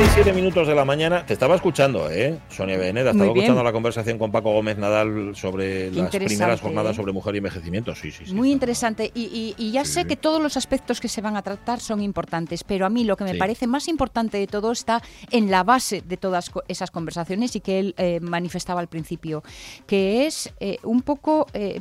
[0.00, 2.38] Las 11 y 7 minutos de la mañana, te estaba escuchando, ¿eh?
[2.48, 6.96] Sonia Beneda, estaba escuchando la conversación con Paco Gómez Nadal sobre las primeras jornadas ¿eh?
[6.96, 7.94] sobre mujer y envejecimiento.
[7.94, 8.32] Sí, sí, sí.
[8.32, 9.10] Muy interesante.
[9.14, 11.80] Y, y- y ya Sí, sé que todos los aspectos que se van a tratar
[11.80, 13.38] son importantes, pero a mí lo que me Sí.
[13.38, 17.78] parece más importante de todo está en la base de todas esas conversaciones y que
[17.78, 19.42] él eh, manifestaba al principio,
[19.86, 21.78] que es eh, un poco eh,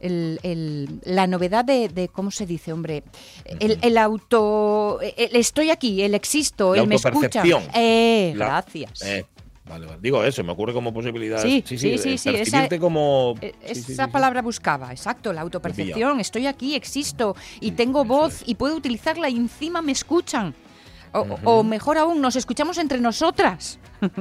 [0.00, 3.02] el- el- la novedad de, de- ¿cómo se dice, hombre?
[3.58, 5.00] El, el auto...
[5.16, 7.31] El estoy aquí, el existo, él me escucha.
[7.74, 9.02] Eh, La- gracias.
[9.02, 9.24] Eh,
[9.64, 9.98] vale, vale.
[10.02, 11.40] Digo eso, me ocurre como posibilidad.
[11.42, 13.34] Sí, sí, sí, sí, sí, esa- percibirte como...
[13.40, 14.10] Eh, Esa sí.
[14.12, 16.20] palabra buscaba, exacto, la autopercepción.
[16.20, 20.54] Estoy aquí, existo y tengo voz y puedo utilizarla y encima me escuchan.
[21.12, 23.78] O, o mejor aún, nos escuchamos entre nosotras.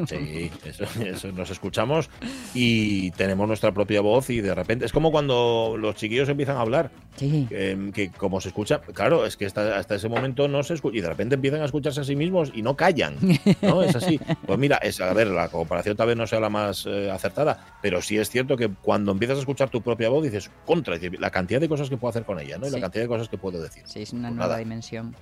[0.07, 2.09] Sí, eso, eso, nos escuchamos
[2.53, 6.61] y tenemos nuestra propia voz y de repente es como cuando los chiquillos empiezan a
[6.61, 7.45] hablar, Sí.
[7.49, 10.97] que, que como se escucha, claro, es que hasta, hasta ese momento no se escucha
[10.97, 13.15] y de repente empiezan a escucharse a sí mismos y no callan,
[13.61, 13.83] ¿no?
[13.83, 14.19] Es así.
[14.45, 17.77] Pues mira, es, a ver, la comparación tal vez no sea la más eh, acertada,
[17.81, 21.29] pero sí es cierto que cuando empiezas a escuchar tu propia voz dices, contra, la
[21.31, 22.67] cantidad de cosas que puedo hacer con ella, ¿no?
[22.67, 23.83] Y la cantidad de cosas que puedo decir.
[23.85, 24.59] Sí, es una Pues nueva nada.
[24.59, 25.15] dimensión.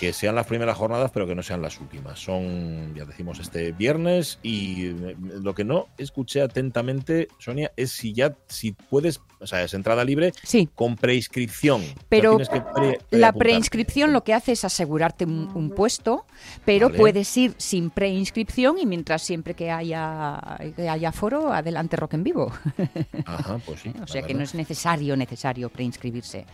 [0.00, 2.18] que sean las primeras jornadas, pero que no sean las últimas.
[2.18, 4.01] Son, ya decimos, este viernes
[4.42, 9.62] y eh, lo que no escuché atentamente, Sonia, es si ya, si puedes, o sea,
[9.62, 11.80] es entrada libre Sí, con preinscripción.
[11.80, 15.70] O sea, Pero tienes que pre- la preinscripción lo que hace es asegurarte un, un
[15.70, 16.26] puesto,
[16.64, 16.98] pero Vale.
[16.98, 22.24] puedes ir sin preinscripción y mientras siempre que haya, que haya foro, adelante rock en
[22.24, 22.52] vivo.
[23.24, 23.92] Ajá, pues sí.
[24.02, 26.44] O sea que no es necesario, necesario preinscribirse.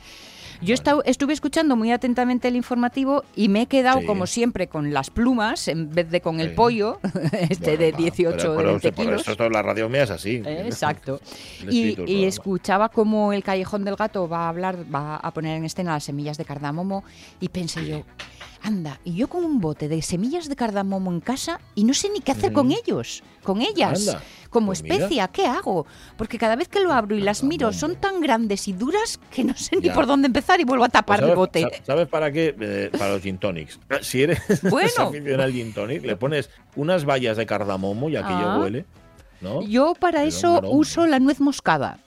[0.60, 4.06] Yo estau- estuve escuchando muy atentamente el informativo y me he quedado, Sí.
[4.06, 6.54] como siempre, con las plumas en vez de con el Sí.
[6.56, 6.98] pollo,
[7.32, 9.20] este Bueno, de va, 18 pero- o pero 20 por kilos.
[9.22, 10.42] eso esto, la radio mía es así.
[10.44, 11.20] Eh, Exacto.
[11.70, 15.64] Y, y escuchaba cómo el Callejón del Gato va a hablar, va a poner en
[15.64, 17.04] escena las semillas de cardamomo
[17.40, 18.02] y pensé yo,
[18.62, 22.08] anda, y yo con un bote de semillas de cardamomo en casa y no sé
[22.10, 22.78] ni qué hacer con Ujú.
[22.84, 24.96] ellos, con ellas, Anda, como pues mira.
[24.96, 25.86] especia, ¿qué hago?
[26.16, 29.44] Porque cada vez que lo abro y las miro son tan grandes y duras que
[29.44, 31.60] no sé ni por dónde empezar y vuelvo a Pues tapar el ¿sabes, bote.
[31.62, 32.54] sa- ¿Sabes para qué?
[32.60, 33.78] Eh, para los gin tonics.
[34.02, 35.12] Si eres Bueno.
[35.42, 38.58] al gin tonic, le pones unas vallas de cardamomo y aquello Ah.
[38.60, 38.84] huele.
[39.40, 39.62] ¿no?
[39.62, 42.00] Yo para eso uso la nuez moscada,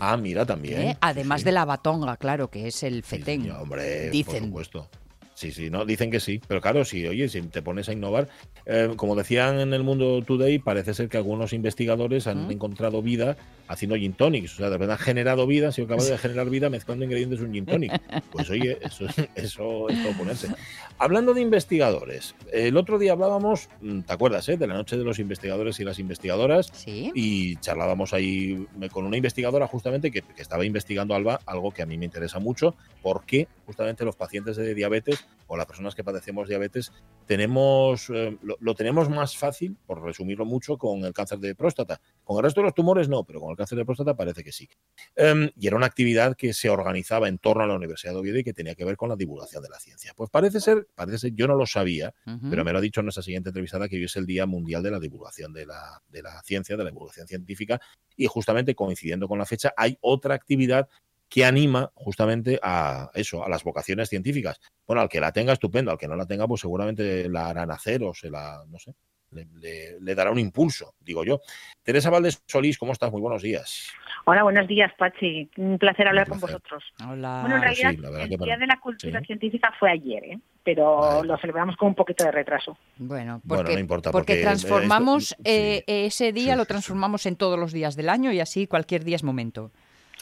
[0.00, 0.80] Ah, mira, también.
[0.82, 0.96] ¿eh?
[1.00, 1.44] Además sí.
[1.46, 3.44] de la batonga, claro, que es el fetén.
[3.44, 4.50] sí, hombre, Dicen.
[4.50, 4.90] por supuesto.
[5.36, 6.40] Sí, sí, no, dicen que sí.
[6.48, 8.26] Pero claro, si, oye, si te pones a innovar,
[8.64, 12.52] eh, como decían en el mundo Today, parece ser que algunos investigadores han ¿Mm?
[12.52, 13.36] encontrado vida
[13.68, 14.54] haciendo gin tonics.
[14.54, 17.40] O sea, de verdad han generado vida, han sido capaces de generar vida mezclando ingredientes
[17.40, 17.92] de un gin tonic.
[18.30, 19.04] Pues oye, eso,
[19.34, 20.48] eso es todo ponerse.
[20.96, 24.56] Hablando de investigadores, el otro día hablábamos, mm, ¿te acuerdas, eh?
[24.56, 27.12] De la noche de los investigadores y las investigadoras Sí.
[27.14, 31.86] y charlábamos ahí con una investigadora justamente que, que estaba investigando Alba algo que a
[31.86, 36.48] mí me interesa mucho, porque justamente los pacientes de diabetes o las personas que padecemos
[36.48, 36.92] diabetes
[37.26, 42.00] tenemos eh, lo, lo tenemos más fácil, por resumirlo mucho, con el cáncer de próstata.
[42.24, 44.52] Con el resto de los tumores no, pero con el cáncer de próstata parece que
[44.52, 44.68] sí.
[45.14, 48.38] Em, y era una actividad que se organizaba en torno a la Universidad de Oviedo
[48.38, 50.12] y que tenía que ver con la divulgación de la ciencia.
[50.16, 52.14] Pues parece ser, parece ser, yo no lo sabía,
[52.50, 54.82] pero me lo ha dicho en nuestra siguiente entrevistada que hoy es el Día Mundial
[54.82, 57.80] de la Divulgación de la, de la Ciencia, de la divulgación científica,
[58.16, 60.88] y justamente coincidiendo con la fecha hay otra actividad
[61.28, 64.60] que anima justamente a eso, a las vocaciones científicas.
[64.86, 67.66] Bueno, al que la tenga, estupendo, al que no la tenga, pues seguramente la hará
[67.66, 68.94] nacer o se la, no sé,
[69.32, 71.40] le, le- le dará un impulso, digo yo.
[71.82, 73.10] Teresa Valdés Solís, ¿cómo estás?
[73.10, 73.88] Muy buenos días.
[74.24, 75.50] Hola, buenos días, Pachi.
[75.56, 76.56] Un placer hablar con placer.
[76.60, 76.84] vosotros.
[77.08, 77.40] Hola.
[77.42, 79.26] Bueno, en sí, realidad, el que Día para- de la Cultura sí.
[79.26, 80.38] Científica fue ayer, ¿eh?
[80.64, 81.28] pero Vale.
[81.28, 82.78] lo celebramos con un poquito de retraso.
[82.98, 85.92] Bueno, Bueno, porque, no importa, porque porque, transformamos esto- eh, sí.
[86.06, 86.68] ese día, Sí, lo sí, sí.
[86.68, 89.70] transformamos en todos los días del año y así cualquier día es momento.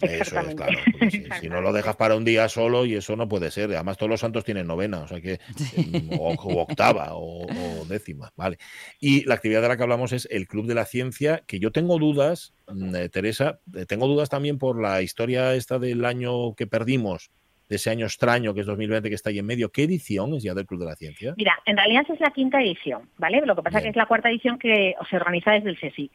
[0.00, 0.79] Eso es, claro.
[1.11, 3.70] si, si no lo dejas para un día solo y eso no puede ser.
[3.75, 5.38] Además, todos los santos tienen novena, o sea que.
[5.76, 8.58] mm, O, o octava o, o décima, vale.
[9.00, 11.70] Y la actividad de la que hablamos es el Club de la Ciencia, que yo
[11.73, 16.55] tengo dudas, mm, eh, Teresa, eh, tengo dudas también por la historia esta del año
[16.55, 17.31] que perdimos,
[17.69, 19.70] de ese año extraño que es 2020 que está ahí en medio.
[19.70, 21.35] ¿Qué edición es ya del Club de la Ciencia?
[21.37, 23.40] Mira, en realidad es la quinta edición, ¿vale?
[23.44, 23.85] Lo que pasa Bien.
[23.85, 26.12] que es la cuarta edición que se organiza desde el CSIC.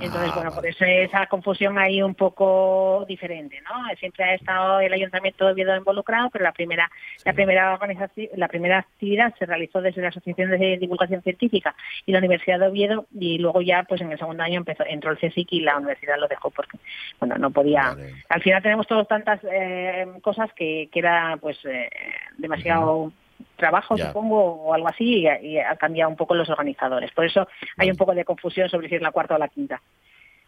[0.00, 0.54] Entonces, Ah, bueno, vale.
[0.54, 3.70] por eso esa confusión ahí un poco diferente, ¿no?
[3.98, 6.90] Siempre ha estado el Ayuntamiento de Oviedo involucrado, pero la primera,
[7.24, 11.74] la primera organización, la primera actividad se realizó desde la Asociación de Divulgación Científica
[12.06, 15.10] y la Universidad de Oviedo y luego ya, pues en el segundo año empezó, entró
[15.10, 16.78] el CSIC y la universidad lo dejó porque,
[17.18, 17.88] bueno, no podía.
[17.94, 18.14] Vale.
[18.28, 21.90] Al final tenemos todas tantas eh, cosas que, que era, pues, eh,
[22.36, 23.12] demasiado
[23.56, 24.08] trabajo, Ya.
[24.08, 27.10] supongo, o algo así, y, y ha cambiado un poco los organizadores.
[27.12, 27.46] Por eso
[27.76, 29.80] hay un poco de confusión sobre si es la cuarta o la quinta.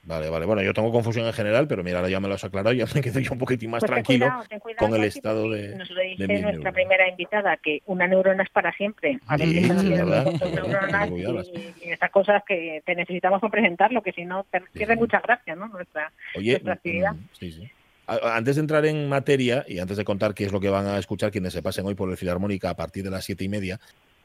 [0.03, 0.47] Vale, vale.
[0.47, 2.87] Bueno, yo tengo confusión en general, pero mira, ahora ya me lo has aclarado, ya
[2.95, 5.51] me quedo yo un poquitín más Pues ten tranquilo cuidado, ten cuidado, con el estado
[5.51, 6.73] de, Nos lo dice nuestra neuronas.
[6.75, 9.19] primera invitada, que una neurona es para siempre.
[9.27, 14.13] A ver, Sí, tus neuronas y, y estas cosas que te necesitamos para presentarlo, que
[14.13, 15.69] si no te pierde mucha gracia, ¿no?
[15.69, 17.13] Nuestra, Oye, nuestra actividad.
[17.13, 17.71] mm, sí, sí.
[18.23, 20.99] Antes de entrar en materia y antes de contar qué es lo que van a
[20.99, 23.79] escuchar quienes se pasen hoy por el Filarmónica a partir de las siete y media,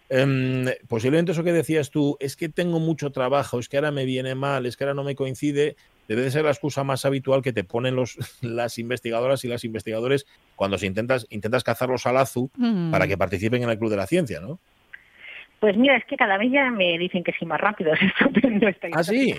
[0.10, 4.06] em, posiblemente eso que decías tú, es que tengo mucho trabajo, es que ahora me
[4.06, 5.76] viene mal, es que ahora no me coincide,
[6.08, 9.64] debe de ser la excusa más habitual que te ponen los, las investigadoras y las
[9.64, 12.92] investigadores cuando se intentas, intentas cazarlos al azu Mm.
[12.92, 14.60] para que participen en el Club de la Ciencia, ¿no?
[15.66, 18.68] Pues mira, es que cada vez ya me dicen que sí más rápido, es estupendo
[18.68, 19.34] esta Ah, sí.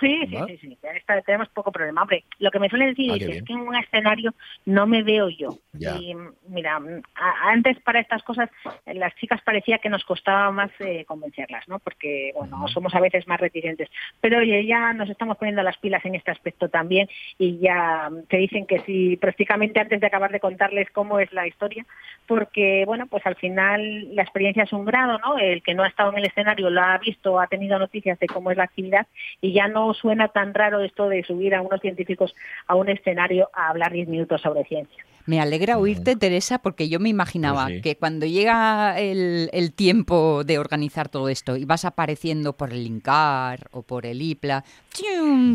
[0.00, 0.78] Sí, sí, sí, sí.
[0.94, 2.00] Esta- tenemos poco problema.
[2.00, 3.38] Hombre, lo que me suelen decir Ah, es que bien.
[3.38, 4.34] es que en un escenario
[4.64, 5.50] no me veo yo.
[5.74, 5.96] Ya.
[5.96, 6.14] Y
[6.48, 6.76] mira,
[7.14, 8.48] a- antes para estas cosas
[8.86, 11.78] las chicas parecía que nos costaba más eh, convencerlas, ¿no?
[11.78, 13.90] Porque, bueno, somos a veces más reticentes.
[14.22, 17.06] Pero oye, ya nos estamos poniendo las pilas en este aspecto también
[17.36, 21.46] y ya te dicen que sí, prácticamente antes de acabar de contarles cómo es la
[21.46, 21.84] historia,
[22.26, 25.36] porque, bueno, pues al final la experiencia es un grado, ¿no?
[25.36, 28.28] El que no ha estado en el escenario lo ha visto, ha tenido noticias de
[28.28, 29.06] cómo es la actividad
[29.42, 32.34] y ya no suena tan raro esto de subir a unos científicos
[32.68, 35.04] a un escenario a hablar 10 minutos sobre ciencia.
[35.26, 37.82] Me alegra oírte, Teresa, porque yo me imaginaba Pues sí.
[37.82, 42.86] que cuando llega el, el tiempo de organizar todo esto y vas apareciendo por el
[42.86, 44.62] INCAR o por el IPLA,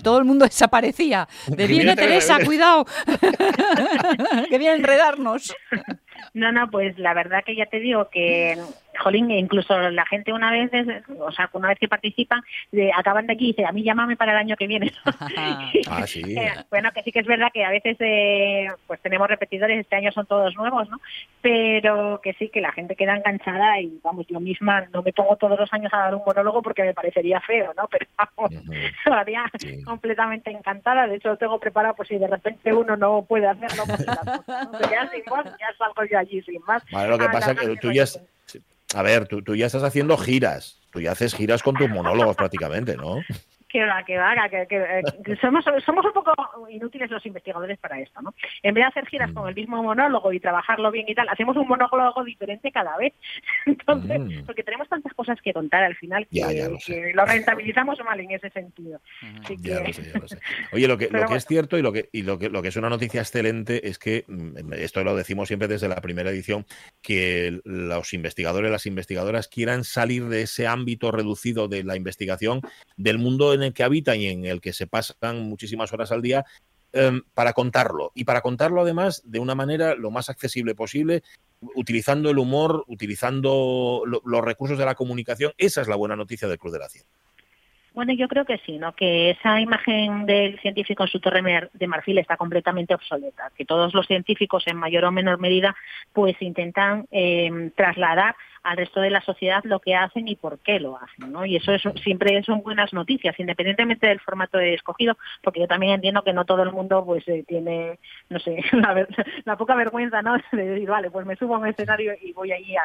[0.04, 1.30] todo el mundo desaparecía.
[1.48, 2.46] De viene viene Teresa, Teresa".
[2.46, 2.86] cuidado,
[4.50, 5.56] que viene a enredarnos.
[6.34, 8.58] No, no, pues la verdad que ya te digo que,
[9.00, 10.88] jolín, incluso la gente una vez, es-
[11.20, 12.42] o sea, una vez que participan,
[12.72, 14.92] de- acaban de aquí y dice, a mí llámame para el año que viene.
[15.90, 16.22] Ah, sí.
[16.38, 19.96] Eh, bueno, que sí que es verdad que a veces eh, pues tenemos repetidores, este
[19.96, 21.00] año son todos nuevos, ¿no?
[21.42, 25.36] Pero que sí, que la gente queda enganchada y vamos, yo misma no me pongo
[25.38, 27.88] todos los años a dar un monólogo porque me parecería feo, ¿no?
[27.88, 28.52] Pero vamos,
[29.60, 29.84] Sí.
[29.84, 31.08] completamente encantada.
[31.08, 33.84] De hecho, lo tengo preparado por si de repente uno no puede hacerlo.
[33.88, 34.06] Pues,
[34.92, 36.84] ya sin más, ya salgo yo allí sin más.
[36.92, 38.04] Vale, lo que pasa hablar que tú ya...
[38.04, 38.20] es-
[38.94, 40.78] A ver, tú, tú ya estás haciendo giras.
[40.92, 43.22] Tú ya haces giras con tus monólogos prácticamente, ¿no?
[43.72, 46.34] Que va, que va, que, que- eh, que somos, somos un poco
[46.70, 48.34] inútiles los investigadores para esto, ¿no?
[48.64, 49.34] En vez de hacer giras Mm.
[49.34, 53.14] con el mismo monólogo y trabajarlo bien y tal, hacemos un monólogo diferente cada vez.
[53.66, 54.46] Entonces, Mm.
[54.46, 56.78] porque tenemos tantas cosas que contar al final que, Ya, ya lo
[57.14, 59.00] lo rentabilizamos mal en ese sentido.
[59.44, 60.40] Así Ya que- lo sé, ya lo sé.
[60.74, 61.36] Oye, lo que, lo que bueno.
[61.36, 63.98] es cierto y lo que, y lo que, lo que es una noticia excelente es
[64.00, 66.66] que, mm, esto lo decimos siempre desde la primera edición,
[67.02, 72.62] que los investigadores, las investigadoras quieran salir de ese ámbito reducido de la investigación,
[72.98, 76.22] del mundo en el que habitan y en el que se pasan muchísimas horas al
[76.22, 76.46] día,
[76.94, 78.12] em, para contarlo.
[78.16, 81.24] Y para contarlo además de una manera lo más accesible posible,
[81.76, 85.54] utilizando el humor, utilizando lo- los recursos de la comunicación.
[85.58, 87.10] Esa es la buena noticia del Club de la Ciencia.
[87.94, 88.94] Bueno, yo creo que sí, ¿no?
[88.96, 93.94] Que esa imagen del científico en su torre de marfil está completamente obsoleta, que todos
[93.94, 95.76] los científicos en mayor o menor medida
[96.14, 100.80] pues intentan eh, trasladar al resto de la sociedad lo que hacen y por qué
[100.80, 101.46] lo hacen, ¿no?
[101.46, 106.24] Y eso es, siempre son buenas noticias, independientemente del formato escogido, porque yo también entiendo
[106.24, 108.00] que no todo el mundo pues eh, tiene,
[108.30, 109.08] no sé, la,
[109.46, 110.36] la poca vergüenza, ¿no?
[110.52, 112.84] De decir, vale, pues me subo a un escenario y voy ahí a,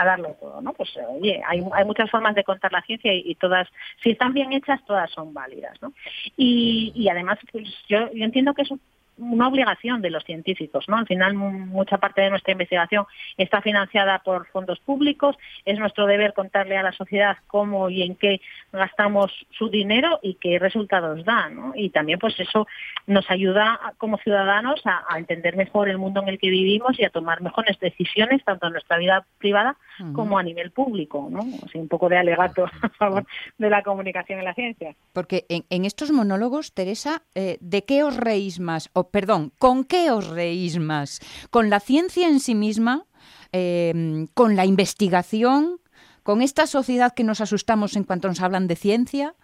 [0.00, 0.72] a darlo todo, ¿no?
[0.72, 3.68] Pues oye, hay, hay muchas formas de contar la ciencia y, y todas,
[4.02, 5.92] si están bien hechas, todas son válidas, ¿no?
[6.36, 8.80] Y, y además, pues, yo, yo entiendo que es un-
[9.18, 10.96] una obligación de los científicos, ¿no?
[10.96, 13.04] Al final, mu- mucha parte de nuestra investigación
[13.36, 18.14] está financiada por fondos públicos, es nuestro deber contarle a la sociedad cómo y en
[18.16, 18.40] qué
[18.72, 21.72] gastamos su dinero y qué resultados da, ¿no?
[21.74, 22.66] Y también, pues eso
[23.06, 27.04] nos ayuda como ciudadanos a, a entender mejor el mundo en el que vivimos y
[27.04, 29.76] a tomar mejores decisiones, tanto en nuestra vida privada
[30.14, 31.40] como a nivel público, ¿no?
[31.66, 33.24] Así un poco de alegato a favor
[33.58, 34.94] de la comunicación en la ciencia.
[35.12, 38.90] Porque en, en estos monólogos, Teresa, eh, ¿de qué os reís más?
[38.92, 41.20] O perdón, ¿con qué os reís más?
[41.50, 43.04] ¿Con la ciencia en sí misma?
[43.52, 45.78] Eh, ¿Con la investigación?
[46.22, 49.34] ¿Con esta sociedad que nos asustamos en cuanto nos hablan de ciencia?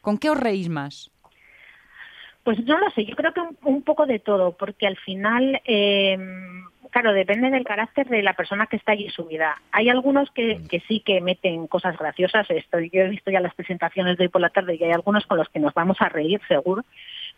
[0.00, 1.12] ¿Con qué os reís más?
[2.42, 5.60] Pues no lo sé, yo creo que un, un poco de todo, porque al final,
[5.64, 6.18] eh,
[6.90, 9.62] claro, depende del carácter de la persona que está allí subida.
[9.70, 12.50] Hay algunos que, que sí que meten cosas graciosas.
[12.50, 15.24] Esto, yo he visto ya las presentaciones de hoy por la tarde y hay algunos
[15.26, 16.84] con los que nos vamos a reír, seguro.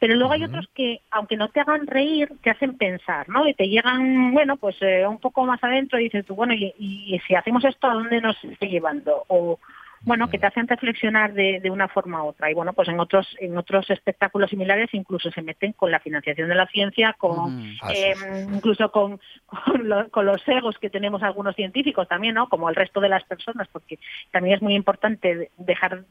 [0.04, 3.48] Pero luego hay otros que, aunque no te hagan reír, te hacen pensar, ¿no?
[3.48, 6.74] Y te llegan, bueno, pues eh, un poco más adentro y dices tú, bueno, y,
[6.76, 9.24] y si hacemos esto, ¿a dónde nos está llevando?
[9.28, 9.58] O,
[10.04, 12.50] bueno, que te hacen reflexionar de, de, una forma u otra.
[12.50, 16.48] Y bueno, pues en otros en otros espectáculos similares incluso se meten con la financiación
[16.48, 17.76] de la ciencia, con Mm.
[17.90, 18.14] eh,
[18.52, 22.48] incluso con, con, lo- con los egos que tenemos algunos científicos también, ¿no?
[22.48, 23.98] Como el resto de las personas, porque
[24.30, 26.04] también es muy importante dejar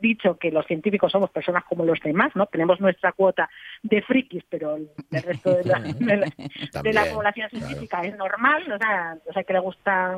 [0.00, 2.46] dicho que los científicos somos personas como los demás, ¿no?
[2.46, 3.48] Tenemos nuestra cuota
[3.82, 7.66] de frikis, pero el, el resto de la, de la- de la También, población claro.
[7.66, 10.16] científica es normal, o sea, o sea, que le gusta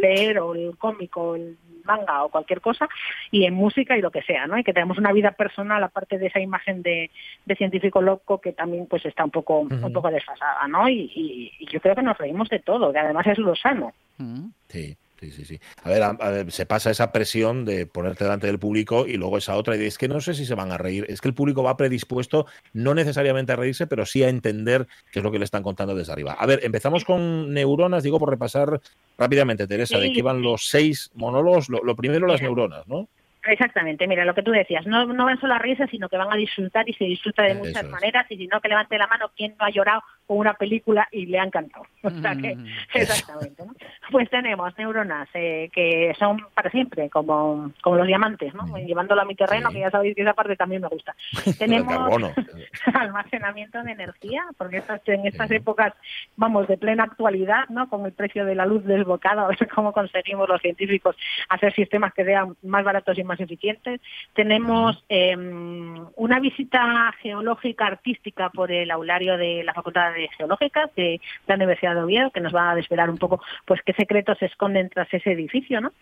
[0.00, 2.88] leer o el cómic o el manga o cualquier cosa
[3.30, 4.58] y en música y lo que sea, ¿no?
[4.58, 7.10] Y que tenemos una vida personal aparte de esa imagen de,
[7.44, 10.88] de científico loco que también pues está un poco un poco desfasada, ¿no?
[10.88, 13.92] Y, y- y yo creo que nos reímos de todo, que además es lo sano.
[14.18, 14.46] Mm.
[14.68, 14.96] Sí,
[15.30, 15.60] sí, sí, sí.
[15.82, 19.14] A ver, a- a ver, se pasa esa presión de ponerte delante del público y
[19.16, 21.06] luego esa otra y de, es que no sé si se van a reír.
[21.08, 25.20] Es que el público va predispuesto no necesariamente a reírse, pero sí a entender qué
[25.20, 26.32] es lo que le están contando desde arriba.
[26.38, 28.80] A ver, empezamos con neuronas, digo por repasar
[29.18, 31.68] rápidamente, Teresa, de qué van los seis monólogos.
[31.68, 33.08] Lo, lo primero, las neuronas, ¿no?
[33.46, 36.32] Exactamente, mira, lo que tú decías, no, no van solo a reírse, sino que van
[36.32, 37.90] a disfrutar y se disfruta de Eso muchas es.
[37.90, 41.06] maneras y si no, que levante la mano quien no ha llorado con una película
[41.12, 41.84] y le ha encantado.
[42.04, 42.66] O sea que, Mm.
[42.94, 43.72] exactamente, ¿no?
[44.10, 48.64] Pues tenemos neuronas eh, que son para siempre, como, como los diamantes, ¿no?
[48.78, 49.74] Llevándolo a mi terreno, Sí.
[49.76, 51.14] que ya sabéis que esa parte también me gusta.
[51.58, 52.22] Tenemos
[52.94, 55.56] almacenamiento de energía, porque estas, en estas Sí.
[55.56, 55.92] épocas,
[56.36, 57.88] vamos, de plena actualidad, ¿no?
[57.88, 61.16] Con el precio de la luz desbocado, a ver cómo conseguimos los científicos
[61.48, 64.00] hacer sistemas que sean más baratos y más eficientes.
[64.34, 71.20] Tenemos eh, una visita geológica artística por el aulario de la Facultad de Geológicas de
[71.46, 74.46] la Universidad de Oviedo, que nos va a desvelar un poco pues qué secretos se
[74.46, 75.92] esconden tras ese edificio, ¿no?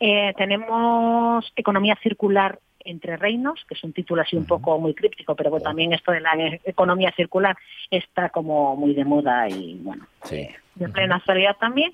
[0.00, 5.34] Eh, tenemos economía circular entre reinos, que es un título así un poco muy críptico,
[5.34, 6.32] pero bueno, también esto de la
[6.64, 7.56] economía circular
[7.90, 10.48] está como muy de moda y bueno, Sí.
[10.74, 11.92] de plena actualidad también.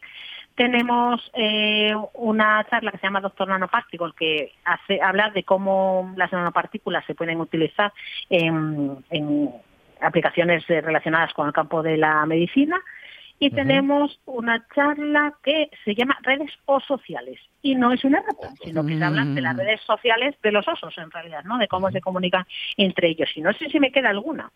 [0.54, 6.32] Tenemos eh, una charla que se llama Doctor Nanoparticle, que hace habla de cómo las
[6.32, 7.92] nanopartículas se pueden utilizar
[8.30, 9.50] en, en
[10.00, 12.80] aplicaciones relacionadas con el campo de la medicina.
[13.40, 17.40] Y tenemos una charla que se llama redes o sociales.
[17.62, 19.58] Y no es una rata, sino que se habla de las Mm.
[19.58, 21.58] redes sociales de los osos, en realidad, ¿no?
[21.58, 22.46] De cómo se comunican
[22.76, 23.28] entre ellos.
[23.34, 24.50] Y no sé si me queda alguna.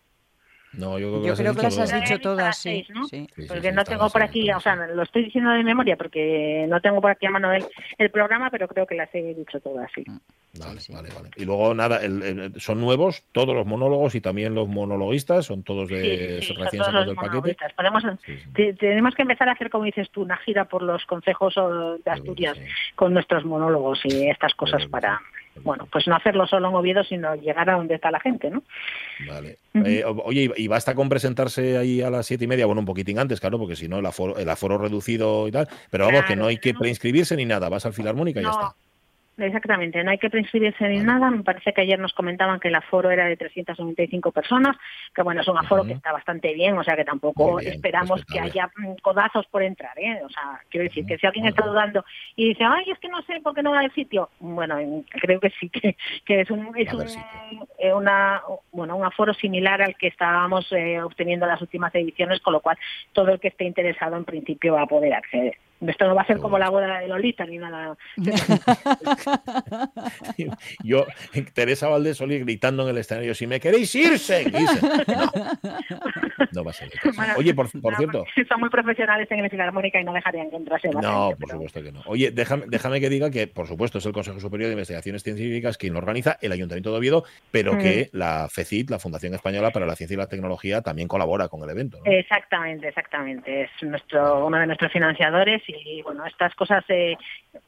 [0.72, 2.08] No, yo creo que Yo las creo has que las has todas.
[2.10, 2.68] dicho todas, sí.
[2.84, 3.04] seis, ¿no?
[3.04, 3.26] sí.
[3.34, 5.96] Sí, sí, Porque sí, no tengo por aquí, o sea, lo estoy diciendo de memoria
[5.96, 7.64] porque no tengo por aquí a mano el,
[7.96, 10.04] el programa, pero creo que las he dicho todas, sí.
[10.06, 10.92] Vale, Sí, sí.
[10.92, 11.30] vale, vale.
[11.36, 15.62] Y luego, nada, el- el- son nuevos todos los monólogos y también los monologuistas, son
[15.62, 17.30] todos de recién todos sacados los del paquete.
[17.30, 17.72] monologuistas.
[17.74, 18.50] Podemos, Sí, sí.
[18.54, 21.96] te- tenemos que empezar a hacer, como dices tú, una gira por los consejos o,
[21.98, 22.64] de Asturias Sí.
[22.94, 25.37] con nuestros monólogos y estas cosas para, sí.
[25.62, 28.62] Bueno, pues no hacerlo solo en Oviedo, sino llegar a donde está la gente, ¿no?
[29.28, 29.58] Vale.
[29.74, 33.18] Eh, oye, y basta con presentarse ahí a las siete y media, bueno, un poquitín
[33.18, 35.68] antes, claro, porque si no, el aforo, el aforo reducido y tal.
[35.90, 38.74] Pero vamos, que no hay que preinscribirse ni nada, vas al Filarmónica y ya está.
[39.38, 41.30] Exactamente, no hay que preinscribirse ni nada.
[41.30, 44.76] Me parece que ayer nos comentaban que el aforo era de 395 personas,
[45.14, 48.24] que bueno, es un aforo que está bastante bien, o sea que tampoco bien, esperamos
[48.24, 50.20] que haya mm, codazos por entrar, ¿eh?
[50.24, 52.04] O sea, quiero decir que si alguien está dudando
[52.34, 54.76] y dice, ay, es que no sé por qué no da el sitio, bueno,
[55.08, 58.42] creo que sí, que, que es un, es Va un, eh, una,
[58.72, 62.60] bueno, un aforo similar al que estábamos eh, obteniendo en las últimas ediciones, con lo
[62.60, 62.76] cual
[63.12, 65.56] todo el que esté interesado en principio va a poder acceder.
[65.86, 67.96] Esto no va a ser como la boda de Lolita ni nada.
[70.84, 71.06] Yo,
[71.54, 74.80] Teresa Valdés Solís gritando en el escenario, si me queréis irse, irse.
[75.06, 75.30] No,
[76.52, 76.88] no va a ser.
[77.16, 80.50] Bueno, Oye, por, por No, cierto, Son muy profesionales en el Filarmónica y no dejarían
[80.50, 82.02] que entrase No, por pero- supuesto que no.
[82.06, 85.78] Oye, déjame, déjame que diga que, por supuesto, es el Consejo Superior de Investigaciones Científicas
[85.78, 87.78] quien lo organiza, el Ayuntamiento de Oviedo, pero Mm.
[87.78, 91.62] que la FECIT, la Fundación Española para la Ciencia y la Tecnología, también colabora con
[91.62, 91.98] el evento.
[92.04, 92.10] ¿no?
[92.10, 93.62] Exactamente, exactamente.
[93.62, 97.16] Es nuestro uno de nuestros financiadores y bueno, estas cosas eh,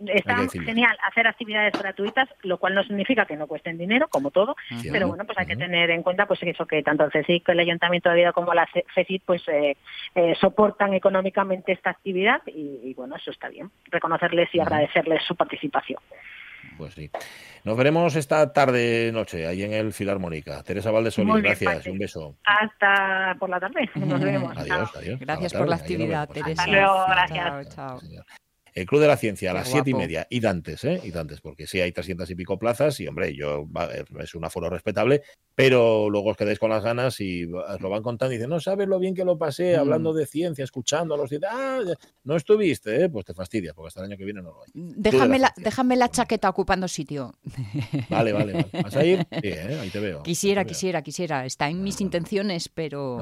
[0.06, 4.56] están genial hacer actividades gratuitas, lo cual no significa que no cuesten dinero, como todo,
[4.90, 7.60] pero bueno, pues hay que tener en cuenta pues eso que tanto el CSIC, el
[7.60, 9.76] Ayuntamiento de Oviedo como la FECIT pues eh,
[10.14, 13.70] eh, soportan económicamente esta actividad y, y, bueno, eso está bien.
[13.90, 16.00] Reconocerles y agradecerles su participación.
[16.80, 17.10] Pues sí.
[17.64, 20.62] Nos veremos esta tarde noche ahí en el Filarmónica.
[20.62, 21.74] Teresa bien, gracias.
[21.74, 21.90] Pachi.
[21.90, 22.36] Un beso.
[22.42, 23.90] Hasta por la tarde.
[23.96, 24.56] Nos vemos.
[24.56, 25.20] Adiós, adiós.
[25.20, 26.46] Gracias por la actividad, vemos.
[26.46, 26.62] Teresa.
[26.62, 27.74] Hasta luego, gracias.
[27.74, 28.24] Chao, chao.
[28.72, 31.00] El Club de la Ciencia a las siete y media y Dantes, ¿eh?
[31.04, 33.66] Y Dantes, porque sí hay 300 y pico plazas y, hombre, yo
[34.20, 35.22] es un aforo respetable,
[35.60, 38.60] pero luego os quedáis con las ganas y os lo van contando y dicen, no
[38.60, 39.80] sabes lo bien que lo pasé Mm.
[39.80, 41.30] hablando de ciencia, escuchando a los.
[41.48, 41.80] Ah,
[42.24, 43.08] no estuviste, ¿eh?
[43.08, 44.70] pues te fastidia, porque hasta el año que viene no lo hay.
[44.74, 47.34] Déjame la, déjame la chaqueta ocupando sitio.
[48.10, 48.66] Vale, vale, vale.
[48.82, 49.18] ¿Vas a ir?
[49.30, 49.78] Sí, ¿eh?
[49.80, 50.22] ahí te veo.
[50.22, 50.74] Quisiera, Ahí te veo.
[50.74, 51.46] quisiera, quisiera.
[51.46, 53.18] Está en mis intenciones, pero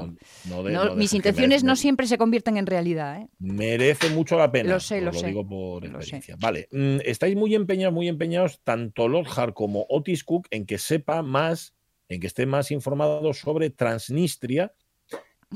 [0.48, 3.20] No, no de- no- no mis intenciones no siempre se convierten en realidad.
[3.22, 3.28] ¿eh?
[3.38, 4.70] Merece mucho la pena.
[4.74, 6.36] Lo sé, lo lo sé, digo por lo experiencia.
[6.38, 11.22] Vale, mm, estáis muy empeñados, muy empeñados, tanto Lockhart como Otis Cook, en que sepa
[11.22, 11.74] más,
[12.08, 14.72] en que esté más informado sobre Transnistria,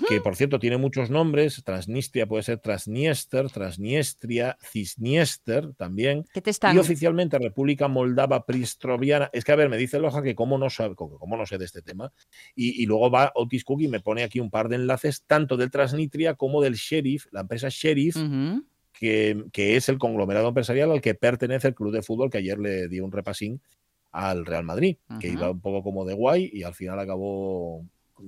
[0.08, 1.62] que por cierto tiene muchos nombres.
[1.64, 6.24] Transnistria puede ser Transniester, Transniestria, Cisniester también.
[6.32, 6.74] ¿Qué te están?
[6.74, 9.28] Y oficialmente República Moldava Pristroviana.
[9.32, 11.66] Es que, a ver, me dice Loja que cómo no, sabe, cómo no sé de
[11.66, 12.12] este tema.
[12.54, 15.56] Y, y luego va Otis Cook y me pone aquí un par de enlaces, tanto
[15.56, 18.16] del Transnistria como del Sheriff, la empresa Sheriff,
[18.94, 22.58] que, que es el conglomerado empresarial al que pertenece el club de fútbol que ayer
[22.58, 23.60] le dio un repasín
[24.12, 27.84] al Real Madrid, que iba un poco como de guay y al final acabó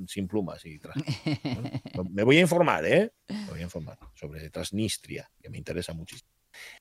[0.07, 0.97] sin plumas y tras.
[1.43, 1.71] Bueno,
[2.11, 3.13] me voy a informar, ¿eh?
[3.29, 6.29] Me voy a informar sobre Transnistria, que me interesa muchísimo.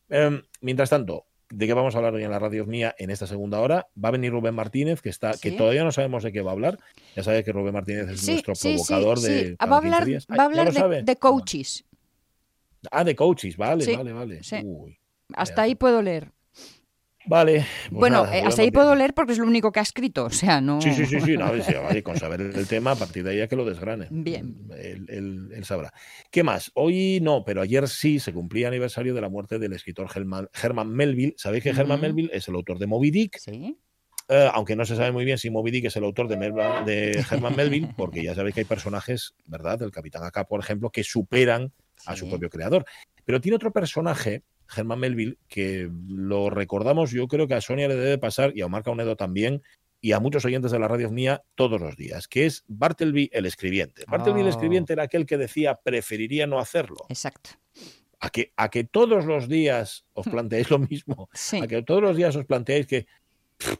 [0.09, 3.27] Em, mientras tanto, ¿de qué vamos a hablar hoy en la radio mía en esta
[3.27, 3.87] segunda hora?
[4.01, 6.53] Va a venir Rubén Martínez, que está, que todavía no sabemos de qué va a
[6.53, 6.79] hablar.
[7.15, 9.57] Ya sabes que Rubén Martínez es Sí, nuestro sí, provocador de.
[9.59, 11.85] Va a 15 hablar, va a Ay, ¿ya hablar de, coaches.
[12.91, 14.41] Ah, de coaches, vale, vale, vale.
[14.63, 14.97] Uy,
[15.35, 16.31] Hasta ahí puedo leer.
[17.25, 17.65] Vale.
[17.89, 20.25] pues bueno, nada, eh, hasta ahí puedo leer porque es lo único que ha escrito.
[20.25, 20.81] O sea, no.
[20.81, 23.37] Sí, sí, sí, sí, no, sí, vale, con saber el tema, a partir de ahí
[23.37, 24.07] ya que lo desgrane.
[24.09, 24.55] Bien.
[24.77, 25.93] Él, él- él sabrá.
[26.31, 26.71] ¿Qué más?
[26.75, 30.89] Hoy no, pero ayer sí se cumplía aniversario de la muerte del escritor Herman, Herman
[30.89, 31.33] Melville.
[31.37, 32.01] ¿Sabéis que Herman Ujú.
[32.01, 33.37] Melville es el autor de Moby Dick?
[33.39, 33.77] Sí.
[34.29, 36.83] Eh, aunque no se sabe muy bien si Moby Dick es el autor de, Melva-
[36.85, 39.79] de Herman Melville, porque ya sabéis que hay personajes, ¿verdad?
[39.79, 41.71] Del Capitán Acá, por ejemplo, que superan
[42.05, 42.85] a su propio creador.
[43.25, 44.43] Pero tiene otro personaje,
[44.75, 48.65] Herman Melville, que lo recordamos, yo creo que a Sonia le debe pasar y a
[48.65, 49.61] Omar Caunedo también,
[50.01, 53.45] y a muchos oyentes de la radio mía todos los días, que es Bartleby el
[53.45, 54.03] escribiente.
[54.07, 54.49] Bartleby el Oh.
[54.49, 57.05] escribiente era aquel que decía preferiría no hacerlo.
[57.09, 57.51] Exacto.
[58.19, 61.59] A que, a que todos los días os planteáis lo mismo, Sí.
[61.61, 63.05] a que todos los días os planteáis que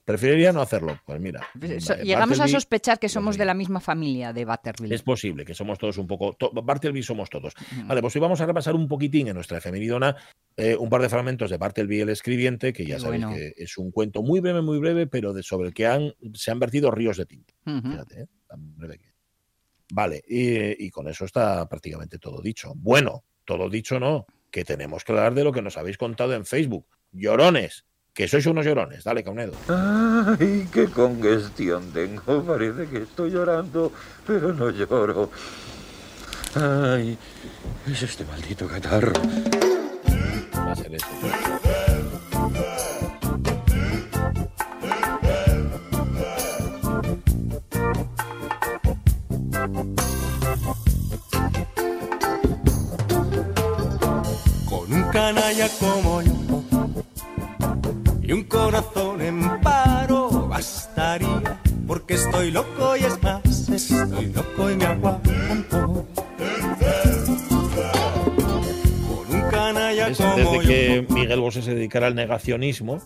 [0.06, 1.00] preferiría no hacerlo.
[1.06, 1.42] Pues mira,
[1.80, 4.94] So- eh, Llegamos a sospechar que somos de la misma familia de Butterville.
[4.96, 6.34] es posible que somos todos un poco.
[6.34, 7.54] to- Bartleby somos todos.
[7.86, 10.16] Vale, pues hoy vamos a repasar un poquitín en nuestra efemeridona
[10.58, 13.38] eh, un par de fragmentos de Bartleby el escribiente, que ya Qué sabéis bueno.
[13.38, 16.52] que es un cuento muy breve, muy breve, pero de, sobre el que han, se
[16.52, 17.54] han vertido ríos de tinta.
[17.66, 18.26] Fíjate, ¿eh?
[18.48, 19.14] tan breve que es.
[19.92, 22.72] Vale, y, y con eso está prácticamente todo dicho.
[22.76, 26.46] Bueno, todo dicho no, que tenemos que hablar de lo que nos habéis contado en
[26.46, 26.86] Facebook.
[27.12, 29.04] Llorones, que sois unos llorones.
[29.04, 29.54] Dale, Caunedo.
[29.68, 32.44] Ay, qué congestión tengo.
[32.44, 33.92] Parece que estoy llorando,
[34.26, 35.32] pero no lloro.
[36.56, 37.18] Ay,
[37.88, 39.14] es este maldito catarro.
[40.56, 41.08] Va a ser eso.
[54.70, 56.73] Con un canalla como yo
[58.24, 64.76] y un corazón en paro bastaría, porque estoy loco y es más, estoy loco y
[64.76, 66.06] me aguanto.
[69.08, 70.62] Con un canalla Es como desde yo.
[70.62, 73.02] que Miguel Bosé se dedicara al negacionismo,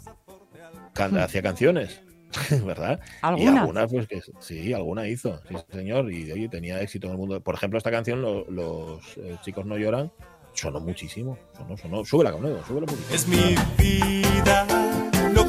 [0.94, 2.02] can- hacía canciones,
[2.66, 3.00] ¿verdad?
[3.02, 3.62] Y ¿Alguna?
[3.62, 7.42] alguna, pues que sí, alguna hizo, sí, señor, y oye, tenía éxito en el mundo.
[7.42, 10.12] Por ejemplo, esta canción, lo- Los eh, chicos no lloran,
[10.54, 12.06] sonó muchísimo, sonó, sonó.
[12.06, 13.14] Súbela, Caunedo, súbela poquito.
[13.14, 14.66] Es mi vida,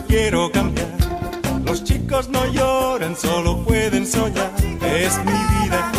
[0.09, 0.89] quiero cambiar.
[1.65, 4.51] Los chicos no lloran, solo pueden soñar.
[4.83, 5.93] Es mi vida.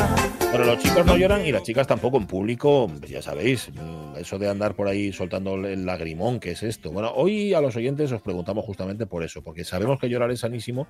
[0.51, 3.69] Bueno, los chicos no lloran y las chicas tampoco en público, ya sabéis,
[4.17, 6.91] eso de andar por ahí soltando el lagrimón, ¿qué es esto?
[6.91, 10.39] Bueno, hoy a los oyentes os preguntamos justamente por eso, porque sabemos que llorar es
[10.39, 10.87] sanísimo,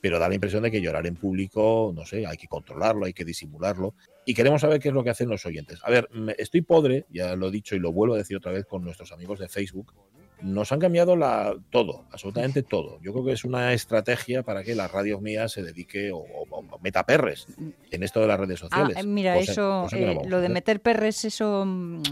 [0.00, 3.12] pero da la impresión de que llorar en público, no sé, hay que controlarlo, hay
[3.12, 5.80] que disimularlo, y queremos saber qué es lo que hacen los oyentes.
[5.84, 6.08] A ver,
[6.38, 9.12] estoy podre, ya lo he dicho y lo vuelvo a decir otra vez con nuestros
[9.12, 9.92] amigos de Facebook,
[10.42, 12.98] nos han cambiado la, todo, absolutamente todo.
[13.02, 16.46] Yo creo que es una estrategia para que la radio mía se dedique o, o-
[16.50, 17.46] o meta perres
[17.90, 18.96] en esto de las redes Ah, sociales.
[18.98, 22.02] eh, mira, Cosa- eso, cosa eh, lo de meter perres, eso mm,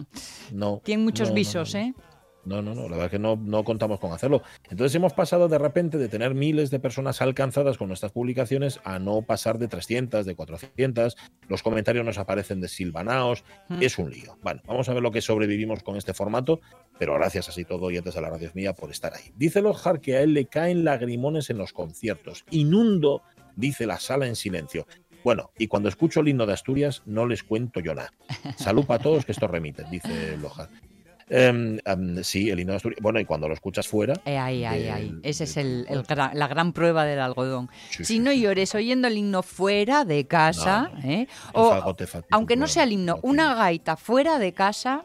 [0.52, 1.80] no, tiene muchos no, visos, no.
[1.80, 1.94] ¿eh?
[2.50, 4.42] No, no, no, la verdad es que no, no contamos con hacerlo.
[4.70, 8.98] Entonces hemos pasado de repente de tener miles de personas alcanzadas con nuestras publicaciones a
[8.98, 11.16] no pasar de 300, de 400.
[11.46, 13.44] Los comentarios nos aparecen de silvanaos.
[13.68, 13.82] Mm.
[13.84, 14.36] Es un lío.
[14.42, 16.60] Bueno, vamos a ver lo que sobrevivimos con este formato,
[16.98, 19.30] pero gracias así todo, oyentes de la radio mía, por estar ahí.
[19.36, 22.44] Dice Lockhart que a él le caen lagrimones en los conciertos.
[22.50, 23.22] Inundo,
[23.54, 24.88] dice la sala en silencio.
[25.22, 28.12] Bueno, y cuando escucho el himno de Asturias, no les cuento yo nada.
[28.56, 30.89] Salud para todos que esto remite, dice Lockhart.
[31.30, 33.00] Em, em, sí, el himno de Asturias.
[33.00, 34.14] Bueno, y cuando lo escuchas fuera.
[34.24, 35.14] Eh, ahí, ahí, ahí.
[35.22, 37.70] Ese es el, el la gran prueba del algodón.
[37.90, 38.40] Sí, si sí, no sí.
[38.40, 41.08] llores oyendo el himno fuera de casa, No, no.
[41.08, 41.20] ¿eh?
[41.20, 45.04] El o fagote aunque no sea el himno, no una gaita fuera de casa,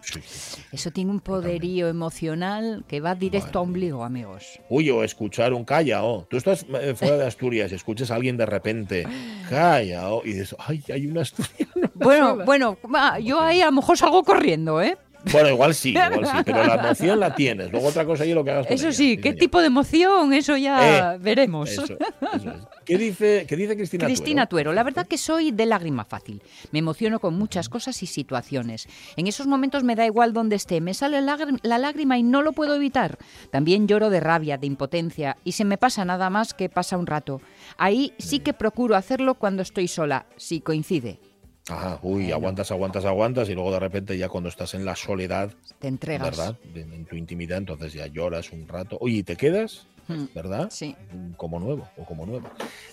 [0.71, 4.59] eso tiene un poderío emocional que va directo a ombligo, amigos.
[4.69, 6.25] Uy, o escuchar un calla, oh.
[6.29, 9.07] Tú estás eh, fuera de Asturias y escuchas a alguien de repente,
[9.49, 11.91] calla, oh, y dices, ay, hay un asturiano.
[11.93, 12.77] Bueno, bueno,
[13.21, 14.97] yo ahí a lo mejor salgo corriendo, ¿eh?
[15.31, 17.71] Bueno, igual sí, igual sí, pero la emoción la tienes.
[17.71, 19.39] Luego otra cosa es lo que hagas con Eso ella, sí, ¿qué señor.
[19.39, 20.33] tipo de emoción?
[20.33, 21.69] Eso ya Eh, veremos.
[21.71, 22.53] Eso, eso es.
[22.85, 24.69] ¿Qué dice, qué dice Cristina Cristina Tuero?
[24.69, 26.41] Tuero, la verdad que soy de lágrima fácil.
[26.71, 28.87] Me emociono con muchas cosas y situaciones.
[29.15, 32.53] En esos momentos me da igual donde esté, me sale la lágrima y no lo
[32.53, 33.17] puedo evitar.
[33.51, 37.07] También lloro de rabia, de impotencia y se me pasa nada más que pasa un
[37.07, 37.41] rato.
[37.77, 41.19] Ahí sí que procuro hacerlo cuando estoy sola, si coincide.
[41.67, 45.51] Ajá, uy, aguantas, aguantas, aguantas y luego de repente ya cuando estás en la soledad,
[45.79, 46.29] Te entregas.
[46.37, 46.57] ¿verdad?
[46.75, 48.97] En tu intimidad, entonces ya lloras un rato.
[49.01, 49.87] Oye, ¿y te quedas?
[50.07, 50.67] Mm, ¿Verdad?
[50.69, 50.95] Sí.
[51.35, 52.47] Como nuevo o como nuevo.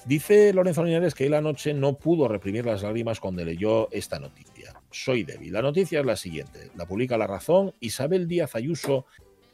[0.06, 4.72] Dice Lorenzo Linares que él anoche no pudo reprimir las lágrimas cuando leyó esta noticia.
[4.90, 5.52] Soy débil.
[5.52, 6.70] La noticia es la siguiente.
[6.74, 7.74] La publica La Razón.
[7.80, 9.04] Isabel Díaz Ayuso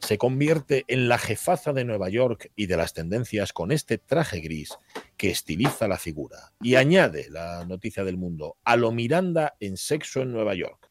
[0.01, 4.41] se convierte en la jefaza de Nueva York y de las tendencias con este traje
[4.41, 4.79] gris
[5.17, 6.53] que estiliza la figura.
[6.61, 10.87] Y añade la noticia del mundo a lo Miranda en sexo en Nueva York.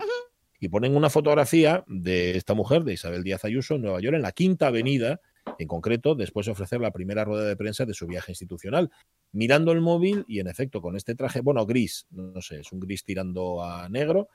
[0.59, 4.23] Y ponen una fotografía de esta mujer, de Isabel Díaz Ayuso, en Nueva York, en
[4.23, 5.21] la Quinta Avenida,
[5.59, 8.91] en concreto, después de ofrecer la primera rueda de prensa de su viaje institucional,
[9.31, 12.79] mirando el móvil y, en efecto, con este traje, bueno, gris, no sé, es un
[12.79, 14.29] gris tirando a negro,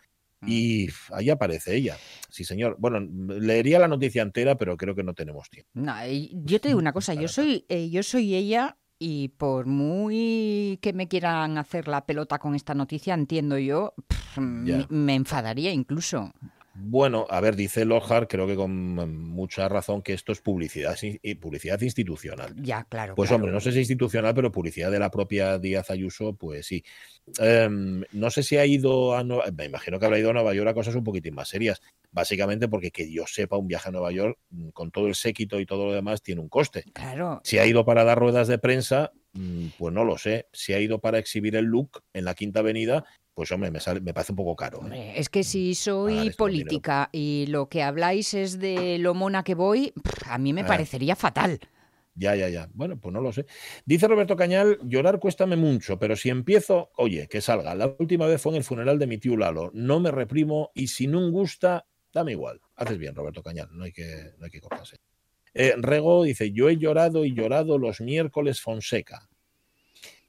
[0.46, 1.96] y ahí aparece ella.
[2.28, 2.76] Sí, señor.
[2.78, 5.70] Bueno, leería la noticia entera, pero creo que no tenemos tiempo.
[5.74, 10.78] No, yo te digo una cosa, yo soy, eh, yo soy ella y por muy
[10.80, 14.78] que me quieran hacer la pelota con esta noticia, entiendo yo, pff, Ya.
[14.78, 16.32] me, me enfadaría incluso.
[16.74, 20.96] Bueno, a ver, dice Lohar, creo que con mucha razón, que esto es publicidad,
[21.40, 22.54] publicidad institucional.
[22.56, 23.14] Ya, claro.
[23.14, 23.42] Pues claro.
[23.42, 26.82] hombre, no sé si institucional, pero publicidad de la propia Díaz Ayuso, pues sí.
[27.38, 30.54] Em, no sé si ha ido a Nueva me imagino que habrá ido a Nueva
[30.54, 31.80] York a cosas un poquitín más serias.
[32.10, 35.60] Básicamente porque que yo sepa, un viaje a Nueva York, mm, con todo el séquito
[35.60, 36.84] y todo lo demás, tiene un coste.
[36.92, 37.40] Claro.
[37.44, 40.48] Si ha ido para dar ruedas de prensa, mm, pues no lo sé.
[40.52, 43.04] Si ha ido para exhibir el look en la Quinta Avenida,
[43.34, 44.80] pues hombre, me, sale- me parece un poco caro.
[44.92, 45.14] ¿eh?
[45.16, 49.54] Es que si Pagar soy política y lo que habláis es de lo mona que
[49.54, 49.92] voy,
[50.26, 50.66] a mí me Ah.
[50.66, 51.58] parecería fatal.
[52.14, 52.68] Ya, ya, ya.
[52.74, 53.46] Bueno, pues no lo sé.
[53.86, 57.74] Dice Roberto Cañal, llorar cuéstame mucho, pero si empiezo, oye, que salga.
[57.74, 59.70] La última vez fue en el funeral de mi tío Lalo.
[59.72, 62.60] No me reprimo y si no gusta, dame igual.
[62.76, 64.98] Haces bien, Roberto Cañal, no hay que, no hay que cortarse.
[65.54, 69.30] Eh, Rego dice, yo he llorado y llorado los miércoles Fonseca.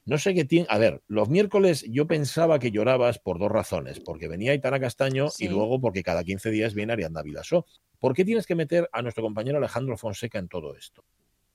[0.06, 0.66] No sé qué tiene.
[0.68, 4.00] A ver, los miércoles yo pensaba que llorabas por dos razones.
[4.00, 5.46] Porque venía Aitana Castaño Sí.
[5.46, 7.66] y luego porque cada 15 días viene Ariadna Vilasó.
[7.98, 11.04] ¿Por qué tienes que meter a nuestro compañero Alejandro Fonseca en todo esto?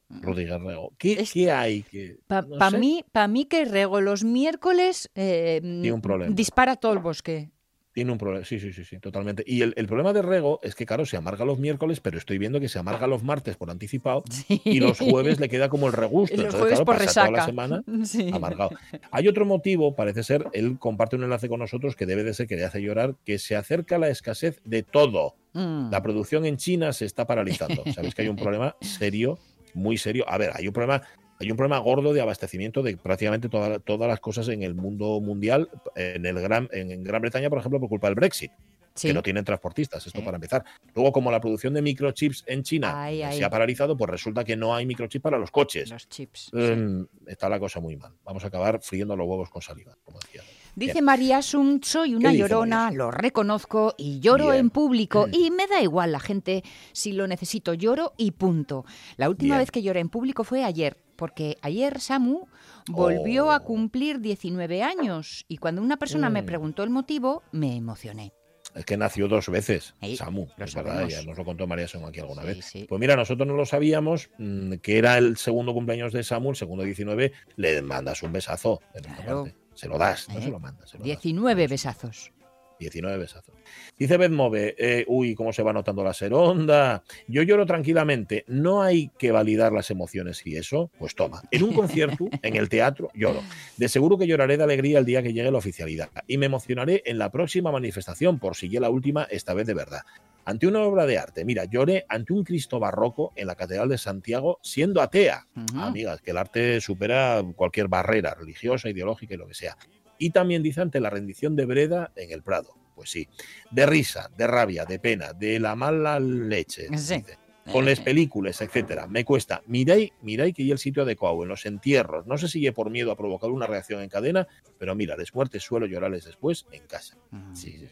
[0.09, 0.93] Rodríguez Rego.
[0.97, 1.83] ¿Qué, Es- qué hay?
[1.83, 6.33] que Para no mí, pa mí que Rego los miércoles eh, un problema.
[6.33, 7.51] dispara todo el bosque.
[7.91, 8.45] Tiene un problema.
[8.45, 9.43] Sí, sí, sí, sí, totalmente.
[9.47, 12.37] Y el, el problema de Rego es que, claro, se amarga los miércoles, pero estoy
[12.37, 15.93] viendo que se amarga los martes por anticipado y los jueves le queda como el
[15.93, 16.35] regusto.
[16.35, 17.45] Y los Entonces, jueves claro, por pasa toda la resaca.
[17.45, 18.29] semana Sí.
[18.31, 18.71] amargado.
[19.11, 22.45] Hay otro motivo, parece ser, él comparte un enlace con nosotros que debe de ser
[22.47, 25.35] que le hace llorar, que se acerca la escasez de todo.
[25.53, 25.89] Mm.
[25.89, 27.83] La producción en China se está paralizando.
[27.93, 29.39] Sabéis que hay un problema serio,
[29.73, 30.25] muy serio.
[30.27, 31.01] A ver, hay un problema,
[31.39, 35.19] hay un problema gordo de abastecimiento de prácticamente toda- todas las cosas en el mundo
[35.21, 38.51] mundial, en el Gran, en, Gran Bretaña, por ejemplo, por culpa del Brexit,
[38.95, 39.07] Sí.
[39.07, 40.25] que no tienen transportistas, esto Sí.
[40.25, 40.65] para empezar.
[40.93, 43.37] Luego, como la producción de microchips en China Ay, ay.
[43.37, 45.89] se ha paralizado, pues resulta que no hay microchips para los coches.
[45.89, 46.49] Los chips.
[46.51, 46.57] sí.
[46.59, 48.11] Em, está la cosa muy mal.
[48.25, 50.41] Vamos a acabar friendo los huevos con saliva, como decía.
[50.75, 51.05] Dice Bien.
[51.05, 54.59] María Sun, soy una llorona, María lo reconozco y lloro Bien.
[54.59, 55.33] en público Mm.
[55.33, 58.85] y me da igual la gente si lo necesito, lloro y punto.
[59.17, 59.59] La última Bien.
[59.63, 62.47] vez que lloré en público fue ayer, porque ayer Samu
[62.87, 63.63] volvió a Oh.
[63.63, 66.45] cumplir 19 años y cuando una persona me Mm.
[66.45, 68.33] preguntó el motivo, me emocioné.
[68.75, 72.05] Es que nació dos veces, Sí, Samu, es verdad, ya nos lo contó María Son
[72.05, 72.65] aquí alguna Sí, vez.
[72.65, 72.85] sí.
[72.87, 76.55] Pues mira, nosotros no lo sabíamos, mm, que era el segundo cumpleaños de Samu, el
[76.55, 79.43] segundo 19, le mandas un besazo Claro.
[79.45, 79.55] parte.
[79.73, 80.43] Se lo das, no ¿Eh?
[80.43, 80.89] se lo mandas.
[80.89, 81.05] se lo das.
[81.07, 82.31] 19 besazos.
[82.79, 83.55] 19 besazos.
[83.97, 87.03] Dice Bedmove, eh, uy, cómo se va notando la seronda.
[87.27, 88.45] Yo lloro tranquilamente.
[88.47, 91.43] No hay que validar las emociones y eso, pues toma.
[91.51, 93.43] En un concierto, en el teatro, lloro.
[93.77, 96.09] De seguro que lloraré de alegría el día que llegue la oficialidad.
[96.27, 99.73] Y me emocionaré en la próxima manifestación, por si ya la última, esta vez de
[99.73, 100.01] verdad.
[100.45, 101.45] Ante una obra de arte.
[101.45, 105.45] Mira, lloré ante un Cristo barroco en la Catedral de Santiago siendo atea.
[105.55, 105.79] Ujú.
[105.79, 109.77] Amigas, que el arte supera cualquier barrera religiosa, ideológica y lo que sea.
[110.19, 112.75] Y también dice ante la rendición de Breda en el Prado.
[112.93, 113.27] Pues sí.
[113.71, 116.87] De risa, de rabia, de pena, de la mala leche.
[116.97, 117.15] Sí.
[117.15, 117.37] dice.
[117.71, 119.05] Con las películas, etcétera.
[119.07, 119.61] Me cuesta.
[119.67, 122.25] Mirai, mirai que hay el sitio adecuado, en los entierros.
[122.25, 124.47] No sé si es por miedo a provocar una reacción en cadena,
[124.79, 127.15] pero mira, les muertes suelo llorarles después en casa.
[127.29, 127.55] Mm.
[127.55, 127.87] Sí, sí.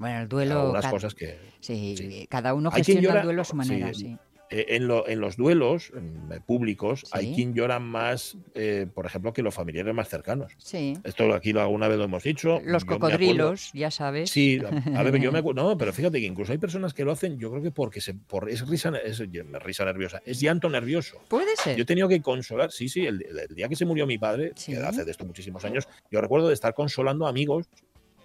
[0.00, 0.60] Bueno, el duelo.
[0.62, 1.38] Algunas ca- cosas que.
[1.60, 2.26] sí, sí.
[2.28, 4.16] cada uno gestiona el duelo a su manera, sí.
[4.50, 9.32] Eh, en, lo- en los duelos mm, públicos hay quien llora más, eh, por ejemplo,
[9.32, 10.52] que los familiares más cercanos.
[10.58, 10.94] Sí.
[11.04, 12.60] Esto aquí lo- alguna vez lo hemos dicho.
[12.64, 14.30] Los cocodrilos, ya sabes.
[14.30, 14.60] Sí,
[14.94, 15.62] a ver, yo me acuerdo.
[15.62, 18.14] No, pero fíjate que incluso hay personas que lo hacen, yo creo que porque se,
[18.14, 19.18] por, es risa, es
[19.62, 21.20] risa nerviosa, es llanto nervioso.
[21.28, 21.76] Puede ser.
[21.76, 24.52] Yo he tenido que consolar, sí, sí, el, el día que se murió mi padre,
[24.56, 24.72] Sí.
[24.72, 27.66] que hace de esto muchísimos años, yo recuerdo de estar consolando amigos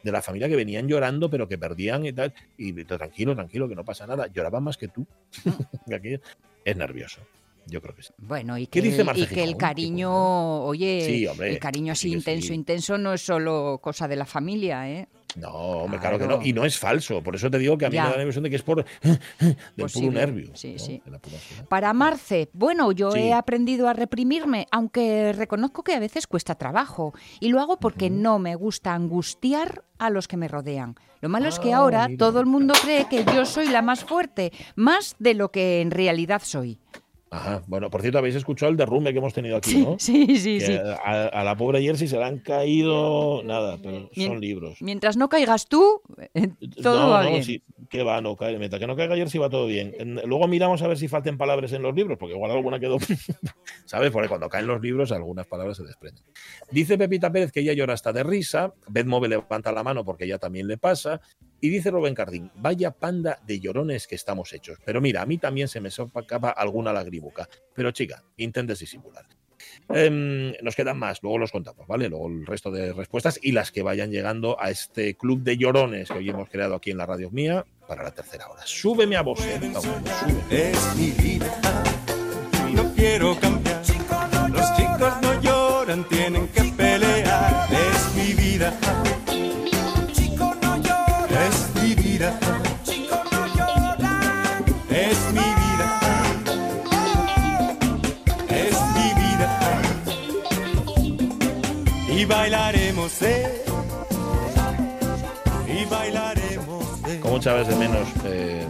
[0.05, 2.31] de la familia que venían llorando, pero que perdían y tal.
[2.59, 4.27] Y tranquilo, tranquilo, que no pasa nada.
[4.27, 5.05] Lloraban más que tú.
[5.93, 6.19] Aquí
[6.63, 7.21] es nervioso.
[7.65, 8.13] Yo creo que sí.
[8.19, 11.93] Bueno, y ¿Qué que, dice el- y que el cariño, oye, Sí, hombre, el cariño
[11.93, 12.53] así intenso, sí.
[12.53, 15.07] intenso no es solo cosa de la familia, ¿eh?
[15.35, 16.17] No, hombre, claro.
[16.17, 16.41] que no.
[16.41, 17.21] Y no es falso.
[17.21, 18.03] Por eso te digo que a mí Ya.
[18.05, 19.17] me da la impresión de que es por del
[19.77, 20.07] Posible.
[20.09, 20.51] puro nervio.
[20.55, 20.79] Sí, ¿no?
[20.79, 21.01] sí.
[21.69, 23.19] Para Marce, bueno, yo Sí.
[23.19, 27.13] he aprendido a reprimirme, aunque reconozco que a veces cuesta trabajo.
[27.39, 30.95] Y lo hago porque no me gusta angustiar a los que me rodean.
[31.21, 32.17] Lo malo es que Ah, ahora mira.
[32.17, 35.91] todo el mundo cree que yo soy la más fuerte, más de lo que en
[35.91, 36.79] realidad soy.
[37.35, 37.63] Ajá.
[37.67, 39.97] Bueno, por cierto, habéis escuchado el derrumbe que hemos tenido aquí, ¿no?
[39.99, 40.73] sí, sí, sí.
[41.03, 44.77] A, a la pobre Jersey se le han caído nada, pero Mien- son libros.
[44.81, 46.01] Mientras no caigas tú,
[46.33, 46.49] eh,
[46.81, 47.43] todo no, va no, bien.
[47.43, 48.57] sí, que va, no cae.
[48.57, 49.93] Mientras que no caiga sí va todo bien.
[49.99, 52.97] En- Luego miramos a ver si falten palabras en los libros, porque igual alguna quedó.
[53.85, 54.11] ¿Sabes?
[54.11, 56.23] Porque cuando caen los libros, algunas palabras se desprenden.
[56.71, 58.73] Dice Pepita Pérez que ella llora hasta de risa.
[58.87, 61.21] Beth Move levanta la mano porque ella también le pasa.
[61.65, 64.77] Y dice Rubén Cardín, vaya panda de llorones que estamos hechos.
[64.85, 67.49] Pero mira, a mí también se me escapa alguna lagrimuca.
[67.73, 69.25] Pero chica, intentes disimular.
[69.89, 72.07] Em, nos quedan más, luego los contamos, ¿vale?
[72.07, 76.09] Luego el resto de respuestas y las que vayan llegando a este club de llorones
[76.09, 78.61] que hoy hemos creado aquí en la radio mía para la tercera hora.
[78.63, 79.59] Súbeme a vos, eh,
[80.51, 81.83] es mi vida.
[82.73, 83.81] No quiero cambiar.
[84.51, 87.67] Los chicos no lloran, tienen que pelear.
[87.73, 88.71] Es mi vida.
[102.25, 103.61] Y bailaremos, eh.
[105.67, 107.19] Y bailaremos, eh.
[107.21, 108.65] ¿Cómo echabas de menos eh,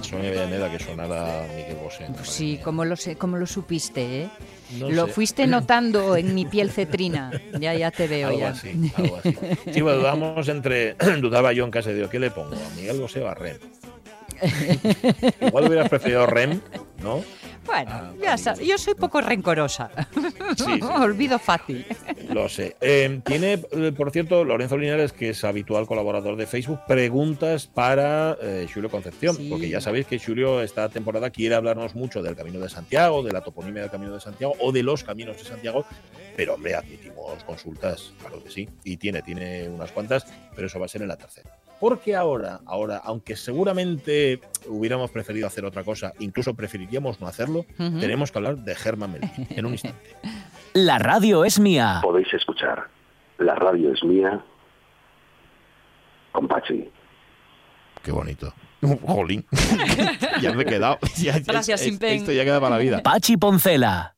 [0.00, 2.06] Sonia Villaneda que sonara Miguel Bosé?
[2.14, 4.30] Pues sí, como lo, sé, como lo supiste, ¿eh?
[4.78, 5.12] No lo sé.
[5.12, 7.32] fuiste notando en mi piel cetrina.
[7.58, 8.50] Ya, ya te veo, Algo ya.
[8.50, 9.36] así, algo así.
[9.72, 10.94] Sí, bueno, dudamos entre.
[11.20, 12.54] Dudaba yo en casa de ¿qué le pongo?
[12.54, 13.56] ¿A Miguel Bosé o a Rem?
[15.40, 16.60] Igual hubieras preferido Rem,
[17.02, 17.24] ¿no?
[17.66, 19.90] Bueno, Ah, ya sabes, yo soy poco rencorosa.
[20.56, 20.80] Sí, sí.
[21.00, 21.84] Olvido fácil.
[22.30, 22.76] Lo sé.
[22.80, 28.36] Eh, tiene, eh, por cierto, Lorenzo Linares, que es habitual colaborador de Facebook, preguntas para
[28.42, 29.48] eh, Julio Concepción, Sí.
[29.50, 33.32] porque ya sabéis que Julio esta temporada quiere hablarnos mucho del Camino de Santiago, de
[33.32, 35.84] la toponimia del Camino de Santiago o de los caminos de Santiago,
[36.36, 40.86] pero hombre, admitimos consultas, claro que sí, y tiene, tiene unas cuantas, pero eso va
[40.86, 41.56] a ser en la tercera.
[41.80, 48.30] Porque ahora, ahora, aunque seguramente hubiéramos preferido hacer otra cosa, incluso preferiríamos no hacerlo, tenemos
[48.30, 50.16] que hablar de Germán Melville en un instante.
[50.74, 51.98] La radio es mía.
[52.02, 52.86] Podéis escuchar
[53.38, 54.44] La radio es mía
[56.32, 56.88] con Pachi.
[58.02, 58.52] Qué bonito.
[59.06, 59.44] Jolín.
[60.40, 60.98] ya me he quedado.
[61.16, 62.16] Ya, Gracias, es- Simpen.
[62.18, 63.02] Esto ya queda para la vida.
[63.02, 64.16] Pachi Poncela.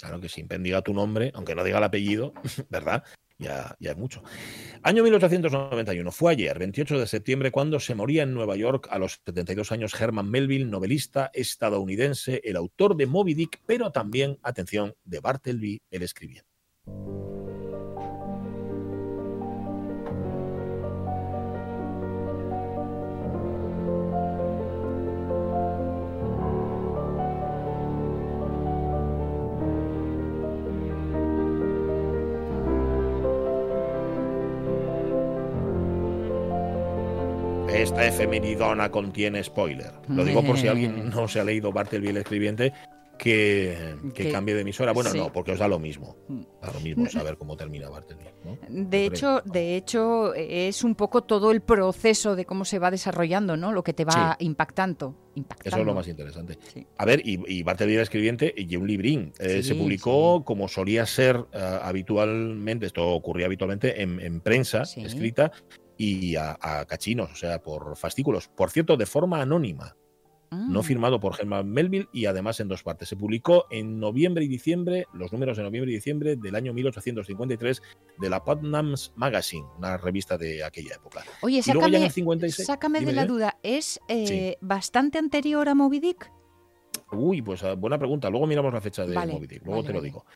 [0.00, 2.32] Claro que Simpen diga tu nombre, aunque no diga el apellido,
[2.68, 3.04] ¿verdad?
[3.42, 4.22] Ya, ya es mucho.
[4.82, 6.12] Año 1891.
[6.12, 10.00] Fue ayer, 28 de septiembre, cuando se moría en Nueva York a los 72 años
[10.00, 16.02] Herman Melville, novelista estadounidense, el autor de Moby Dick, pero también, atención, de Bartleby, el
[16.02, 16.48] escribiente.
[38.06, 39.92] Efemeridona contiene spoiler.
[40.08, 42.72] Lo digo por si alguien no se ha leído Bartleby el escribiente,
[43.18, 44.92] que, que Que- cambie de emisora.
[44.92, 45.18] Bueno, sí.
[45.18, 46.16] no, porque os da lo mismo.
[46.60, 48.24] Da lo mismo saber cómo termina Bartleby.
[48.44, 48.58] ¿no?
[48.68, 53.56] De hecho, de hecho, es un poco todo el proceso de cómo se va desarrollando,
[53.56, 53.70] ¿no?
[53.70, 55.14] Lo que te va impactando.
[55.36, 55.68] impactando.
[55.68, 56.58] Eso es lo más interesante.
[56.74, 56.84] Sí.
[56.98, 59.32] A ver, y, y Bartleby era escribiente y un librín.
[59.38, 65.52] Eh, se publicó como solía ser eh, habitualmente, esto ocurría habitualmente en, en prensa escrita
[66.04, 68.48] y a, a cachinos, o sea, por fascículos.
[68.48, 69.96] Por cierto, de forma anónima.
[70.50, 70.84] no Mm.
[70.84, 73.08] firmado por Herman Melville y además en dos partes.
[73.08, 77.80] Se publicó en noviembre y diciembre, los números de noviembre y diciembre del año 1853
[78.18, 81.24] de la Putnam's Magazine, una revista de aquella época.
[81.40, 82.66] Oye, y luego ya en sácame, el 56.
[82.66, 83.56] sácame de la duda.
[83.62, 84.56] ¿Es eh, Sí.
[84.60, 86.30] bastante anterior a Moby Dick?
[87.12, 88.28] Uy, pues ah, buena pregunta.
[88.28, 90.08] Luego miramos la fecha de Vale, Moby Dick, luego vale, te lo vale.
[90.08, 90.26] digo.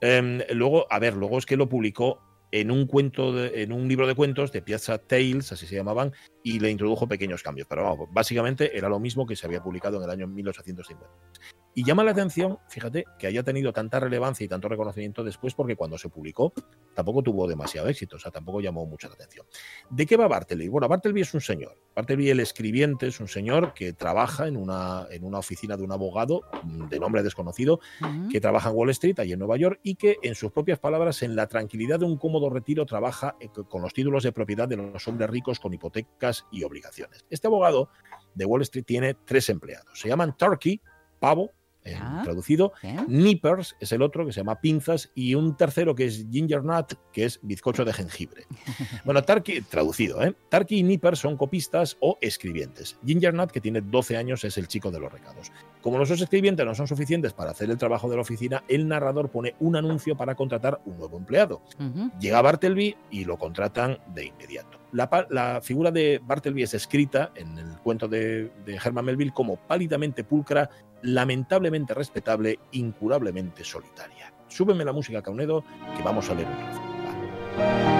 [0.00, 2.18] Em, luego, a ver, luego es que lo publicó
[2.52, 6.12] en un cuento, de- en un libro de cuentos de Piazza Tales, así se llamaban,
[6.42, 7.66] y le introdujo pequeños cambios.
[7.68, 11.06] Pero vamos, básicamente era lo mismo que se había publicado en el año 1850.
[11.78, 15.76] Y llama la atención, fíjate, que haya tenido tanta relevancia y tanto reconocimiento después, porque
[15.76, 16.54] cuando se publicó
[16.94, 19.44] tampoco tuvo demasiado éxito, o sea, tampoco llamó mucho la atención.
[19.90, 20.68] ¿De qué va Bartleby?
[20.68, 21.76] Bueno, Bartleby es un señor.
[21.94, 25.92] Bartleby, el escribiente, es un señor que trabaja en una, en una oficina de un
[25.92, 27.78] abogado de nombre desconocido
[28.32, 31.22] que trabaja en Wall Street, allí en Nueva York, y que, en sus propias palabras,
[31.22, 34.78] en la tranquilidad de un cómodo retiro, trabaja eh, con los títulos de propiedad de
[34.78, 37.26] los hombres ricos con hipotecas y obligaciones.
[37.28, 37.90] Este abogado
[38.34, 40.00] de Wall Street tiene tres empleados.
[40.00, 40.80] Se llaman Turkey,
[41.20, 41.50] pavo,
[41.94, 42.22] Ah.
[42.24, 43.04] traducido, Bien.
[43.08, 46.94] Nippers es el otro que se llama pinzas y un tercero que es ginger nut
[47.12, 48.46] que es bizcocho de jengibre.
[49.04, 50.34] Bueno, Tarky, traducido, ¿eh?
[50.48, 52.98] Tarky y Nippers son copistas o escribientes.
[53.06, 55.52] Ginger nut, que tiene 12 años, es el chico de los recados.
[55.80, 58.88] Como los dos escribientes no son suficientes para hacer el trabajo de la oficina, el
[58.88, 61.62] narrador pone un anuncio para contratar un nuevo empleado.
[62.18, 64.78] Llega Bartleby y lo contratan de inmediato.
[64.96, 70.24] La, figura de Bartleby es escrita en el cuento de, de Herman Melville como pálidamente
[70.24, 70.70] pulcra,
[71.02, 74.32] lamentablemente respetable, incurablemente solitaria.
[74.48, 75.64] Súbeme la música, Caunedo,
[75.96, 77.95] que vamos a leer un.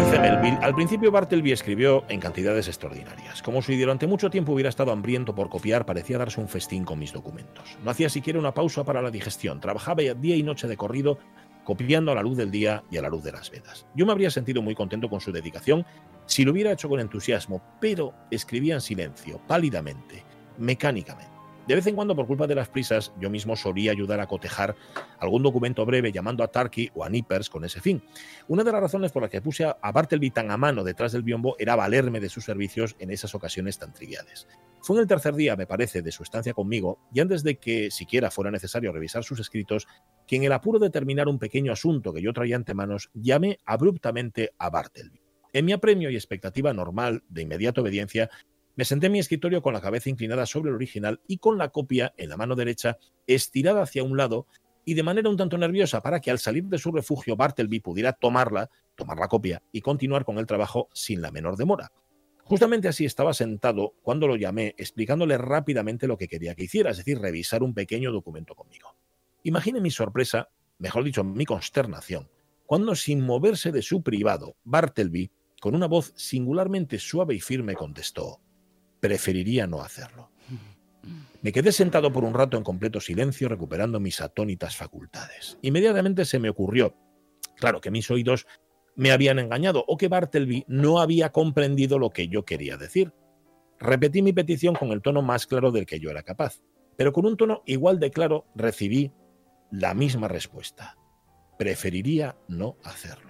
[0.00, 3.42] Melville, al principio Bartleby escribió en cantidades extraordinarias.
[3.42, 6.98] Como si durante mucho tiempo hubiera estado hambriento por copiar, parecía darse un festín con
[6.98, 7.76] mis documentos.
[7.84, 11.18] No hacía siquiera una pausa para la digestión, trabajaba día y noche de corrido,
[11.64, 13.86] copiando a la luz del día y a la luz de las vedas.
[13.94, 15.84] Yo me habría sentido muy contento con su dedicación
[16.26, 20.24] si lo hubiera hecho con entusiasmo, pero escribía en silencio, pálidamente,
[20.58, 21.39] mecánicamente.
[21.66, 24.74] De vez en cuando, por culpa de las prisas, yo mismo solía ayudar a cotejar
[25.18, 28.02] algún documento breve llamando a Tarky o a Nippers con ese fin.
[28.48, 31.22] Una de las razones por las que puse a Bartleby tan a mano detrás del
[31.22, 34.48] biombo era valerme de sus servicios en esas ocasiones tan triviales.
[34.82, 37.90] Fue en el tercer día, me parece, de su estancia conmigo, y antes de que
[37.90, 39.86] siquiera fuera necesario revisar sus escritos,
[40.26, 43.58] que en el apuro de terminar un pequeño asunto que yo traía ante manos, llamé
[43.66, 45.20] abruptamente a Bartleby.
[45.52, 48.30] En mi apremio y expectativa normal de inmediata obediencia,
[48.80, 51.68] me senté en mi escritorio con la cabeza inclinada sobre el original y con la
[51.68, 54.46] copia en la mano derecha estirada hacia un lado
[54.86, 58.14] y de manera un tanto nerviosa para que al salir de su refugio Bartleby pudiera
[58.14, 61.92] tomarla, tomar la copia y continuar con el trabajo sin la menor demora.
[62.44, 66.96] Justamente así estaba sentado cuando lo llamé explicándole rápidamente lo que quería que hiciera, es
[66.96, 68.96] decir, revisar un pequeño documento conmigo.
[69.42, 72.30] Imagine mi sorpresa, mejor dicho, mi consternación,
[72.64, 78.40] cuando sin moverse de su privado, Bartleby, con una voz singularmente suave y firme, contestó,
[79.00, 80.30] preferiría no hacerlo.
[81.42, 85.58] Me quedé sentado por un rato en completo silencio, recuperando mis atónitas facultades.
[85.62, 86.94] Inmediatamente se me ocurrió,
[87.56, 88.46] claro, que mis oídos
[88.94, 93.14] me habían engañado o que Bartleby no había comprendido lo que yo quería decir.
[93.78, 96.60] Repetí mi petición con el tono más claro del que yo era capaz,
[96.96, 99.10] pero con un tono igual de claro recibí
[99.70, 100.98] la misma respuesta.
[101.58, 103.29] Preferiría no hacerlo.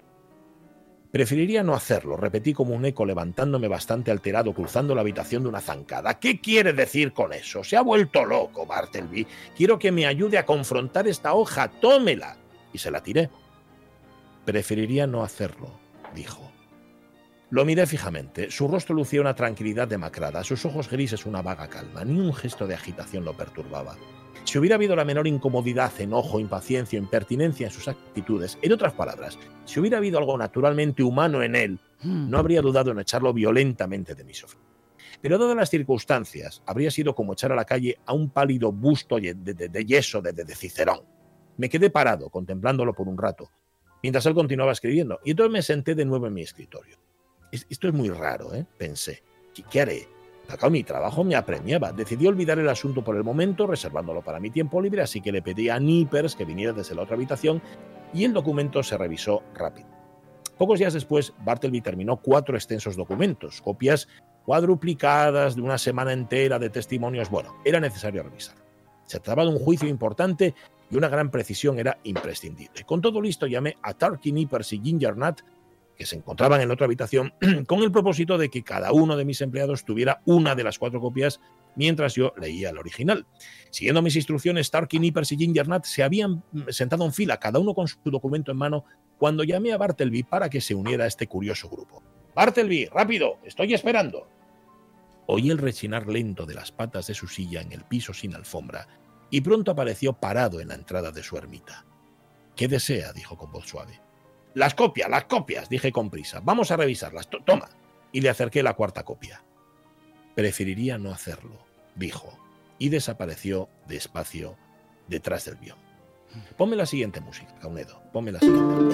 [1.12, 5.60] Preferiría no hacerlo, repetí como un eco levantándome bastante alterado cruzando la habitación de una
[5.60, 6.20] zancada.
[6.20, 7.64] ¿Qué quiere decir con eso?
[7.64, 9.26] Se ha vuelto loco, Bartleby.
[9.56, 11.68] Quiero que me ayude a confrontar esta hoja.
[11.68, 12.36] Tómela.
[12.72, 13.28] Y se la tiré.
[14.44, 15.80] Preferiría no hacerlo,
[16.14, 16.52] dijo.
[17.50, 18.48] Lo miré fijamente.
[18.52, 22.04] Su rostro lucía una tranquilidad demacrada, sus ojos grises una vaga calma.
[22.04, 23.96] Ni un gesto de agitación lo perturbaba.
[24.44, 29.38] Si hubiera habido la menor incomodidad, enojo, impaciencia impertinencia en sus actitudes, en otras palabras,
[29.64, 32.30] si hubiera habido algo naturalmente humano en él, Mm.
[32.30, 34.56] no habría dudado en echarlo violentamente de mi sofá.
[35.20, 39.16] Pero dadas las circunstancias, habría sido como echar a la calle a un pálido busto
[39.20, 41.00] de, de- de yeso de, Cicerón.
[41.58, 43.50] Me quedé parado, contemplándolo por un rato,
[44.02, 46.96] mientras él continuaba escribiendo, y entonces me senté de nuevo en mi escritorio.
[47.52, 48.64] Es- Esto es muy raro, ¿eh?
[48.78, 49.22] Pensé.
[49.52, 50.08] ¿Qué, qué haré?
[50.50, 51.92] Acá mi trabajo me apremiaba.
[51.92, 55.42] Decidí olvidar el asunto por el momento, reservándolo para mi tiempo libre, así que le
[55.42, 57.62] pedí a Nippers que viniera desde la otra habitación
[58.12, 59.88] y el documento se revisó rápido.
[60.58, 64.08] Pocos días después, Bartleby terminó cuatro extensos documentos, copias
[64.44, 67.30] cuadruplicadas de una semana entera de testimonios.
[67.30, 68.56] Bueno, era necesario revisar.
[69.04, 70.54] Se trataba de un juicio importante
[70.90, 72.84] y una gran precisión era imprescindible.
[72.84, 75.40] Con todo listo, llamé a Tarky Nippers y Ginger Nut,
[76.00, 77.34] que se encontraban en otra habitación,
[77.66, 80.98] con el propósito de que cada uno de mis empleados tuviera una de las cuatro
[80.98, 81.42] copias
[81.76, 83.26] mientras yo leía el original.
[83.68, 87.58] Siguiendo mis instrucciones, Tarky Nippers y Ginger Nut se habían mm, sentado en fila, cada
[87.58, 88.86] uno con su documento en mano,
[89.18, 92.02] cuando llamé a Bartleby para que se uniera a este curioso grupo.
[92.34, 94.26] Bartleby, rápido, estoy esperando.
[95.26, 98.88] Oí el rechinar lento de las patas de su silla en el piso sin alfombra
[99.28, 101.84] y pronto apareció parado en la entrada de su ermita.
[102.56, 103.12] ¿Qué desea?
[103.12, 104.00] dijo con voz suave.
[104.54, 106.40] Las copias, las copias, dije con prisa.
[106.42, 107.28] Vamos a revisarlas.
[107.28, 107.68] Toma.
[108.12, 109.44] Y le acerqué la cuarta copia.
[110.34, 111.58] Preferiría no hacerlo,
[111.94, 112.36] dijo,
[112.78, 114.56] y desapareció despacio
[115.06, 115.78] detrás del guion.
[116.56, 118.02] Ponme la siguiente música, Caunedo.
[118.12, 118.84] Ponme la siguiente.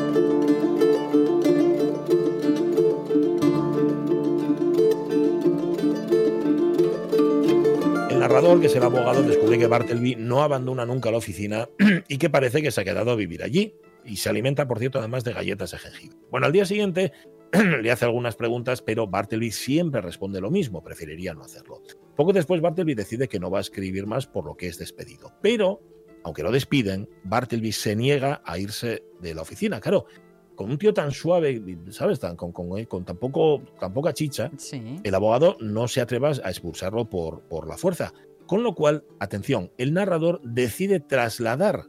[8.11, 11.69] El narrador, que es el abogado, descubre que Bartleby no abandona nunca la oficina
[12.09, 13.75] y que parece que se ha quedado a vivir allí.
[14.07, 16.17] Y se alimenta, por cierto, además de galletas de jengibre.
[16.31, 17.13] Bueno, al día siguiente
[17.83, 21.83] le hace algunas preguntas, pero Bartleby siempre responde lo mismo, preferiría no hacerlo.
[22.15, 25.33] Poco después, Bartleby decide que no va a escribir más, por lo que es despedido.
[25.43, 25.81] Pero,
[26.25, 29.81] aunque lo despiden, Bartleby se niega a irse de la oficina.
[29.81, 30.07] Claro,
[30.55, 32.19] con un tío tan suave, ¿sabes?
[32.19, 34.97] Tan, con, con, con tan, poco, tan poca chicha, Sí.
[35.03, 38.13] el abogado no se atreva a expulsarlo por, por la fuerza.
[38.47, 41.89] Con lo cual, atención, el narrador decide trasladar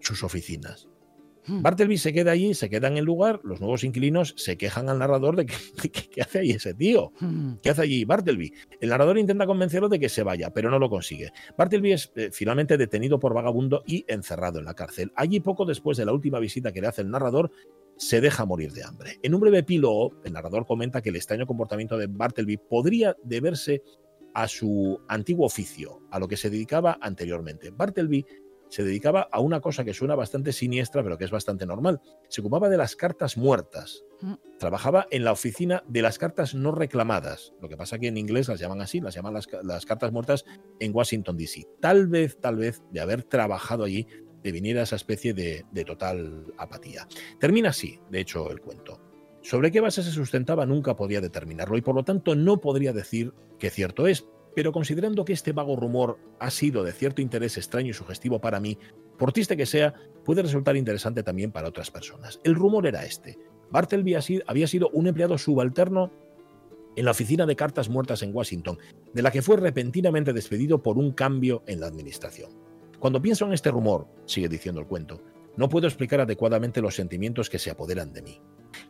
[0.00, 0.89] sus oficinas.
[1.50, 1.62] Hmm.
[1.62, 5.00] Bartleby se queda allí, se queda en el lugar, los nuevos inquilinos se quejan al
[5.00, 5.54] narrador de que,
[5.90, 7.12] ¿qué hace allí ese tío?
[7.18, 7.54] Mm.
[7.60, 8.52] ¿Qué hace allí Bartleby?
[8.80, 11.32] El narrador intenta convencerlo de que se vaya, pero no lo consigue.
[11.58, 15.12] Bartleby es eh, finalmente detenido por vagabundo y encerrado en la cárcel.
[15.16, 17.50] Allí, poco después de la última visita que le hace el narrador,
[17.96, 19.18] se deja morir de hambre.
[19.22, 23.82] En un breve epílogo, el narrador comenta que el extraño comportamiento de Bartleby podría deberse
[24.34, 27.70] a su antiguo oficio, a lo que se dedicaba anteriormente.
[27.70, 28.24] Bartleby
[28.70, 32.00] se dedicaba a una cosa que suena bastante siniestra, pero que es bastante normal.
[32.28, 34.02] Se ocupaba de las cartas muertas.
[34.22, 34.34] Mm.
[34.58, 37.52] Trabajaba en la oficina de las cartas no reclamadas.
[37.60, 40.12] Lo que pasa que en inglés las llaman así, las llaman las, ca- las cartas
[40.12, 40.44] muertas
[40.78, 41.66] en Washington, D.C.
[41.80, 44.06] Tal vez, tal vez, de haber trabajado allí,
[44.42, 47.06] de viniera esa especie de, de total apatía.
[47.38, 49.00] Termina así, de hecho, el cuento.
[49.42, 53.32] Sobre qué base se sustentaba nunca podía determinarlo y por lo tanto no podría decir
[53.58, 57.90] que cierto es, pero considerando que este vago rumor ha sido de cierto interés extraño
[57.90, 58.78] y sugestivo para mí,
[59.18, 59.94] por triste que sea,
[60.24, 62.40] puede resultar interesante también para otras personas.
[62.42, 63.38] El rumor era este.
[63.70, 66.10] Bartleby había sido un empleado subalterno
[66.96, 68.78] en la oficina de cartas muertas en Washington,
[69.12, 72.50] de la que fue repentinamente despedido por un cambio en la administración.
[72.98, 75.22] Cuando pienso en este rumor, sigue diciendo el cuento,
[75.56, 78.40] no puedo explicar adecuadamente los sentimientos que se apoderan de mí.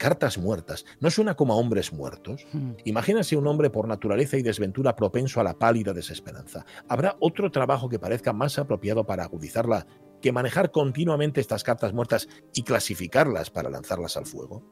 [0.00, 2.46] Cartas muertas, ¿no suena como a hombres muertos?
[2.54, 2.70] Mm.
[2.86, 6.64] Imagínase un hombre por naturaleza y desventura propenso a la pálida desesperanza.
[6.88, 9.86] ¿Habrá otro trabajo que parezca más apropiado para agudizarla
[10.22, 14.64] que manejar continuamente estas cartas muertas y clasificarlas para lanzarlas al fuego?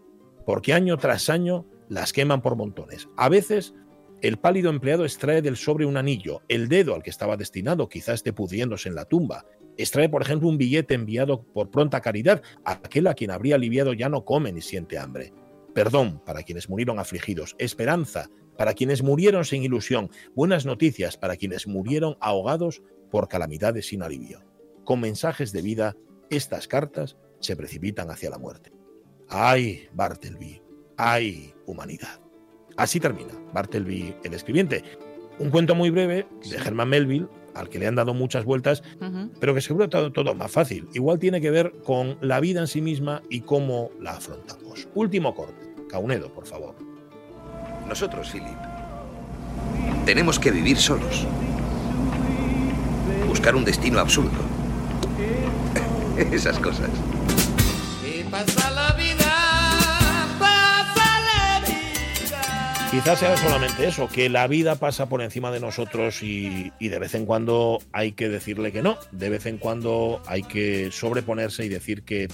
[0.46, 3.10] Porque año tras año las queman por montones.
[3.18, 3.74] A veces
[4.22, 8.14] el pálido empleado extrae del sobre un anillo, el dedo al que estaba destinado quizás
[8.14, 9.44] esté pudriéndose en la tumba.
[9.78, 12.42] Extrae, por ejemplo, un billete enviado por pronta caridad.
[12.64, 15.32] Aquel a quien habría aliviado ya no come ni siente hambre.
[15.72, 17.54] Perdón para quienes murieron afligidos.
[17.58, 20.10] Esperanza para quienes murieron sin ilusión.
[20.34, 24.44] Buenas noticias para quienes murieron ahogados por calamidades sin alivio.
[24.84, 25.96] Con mensajes de vida,
[26.28, 28.72] estas cartas se precipitan hacia la muerte.
[29.28, 30.60] ¡Ay, Bartleby!
[30.96, 32.20] ¡Ay, humanidad!
[32.76, 34.82] Así termina Bartleby el escribiente.
[35.38, 38.82] Un cuento muy breve de Herman Melville, al que le han dado muchas vueltas,
[39.40, 40.88] pero que seguro todo, todo más fácil.
[40.94, 44.88] Igual tiene que ver con la vida en sí misma y cómo la afrontamos.
[44.94, 45.74] Último corte.
[45.88, 46.74] Caunedo, por favor.
[47.88, 48.48] Nosotros, Philip,
[50.04, 51.26] tenemos que vivir solos.
[53.26, 54.38] Buscar un destino absurdo.
[56.32, 56.90] Esas cosas.
[58.04, 58.70] Y pasa
[62.98, 66.98] Quizás sea solamente eso, que la vida pasa por encima de nosotros y, y de
[66.98, 71.64] vez en cuando hay que decirle que no, de vez en cuando hay que sobreponerse
[71.64, 72.26] y decir que,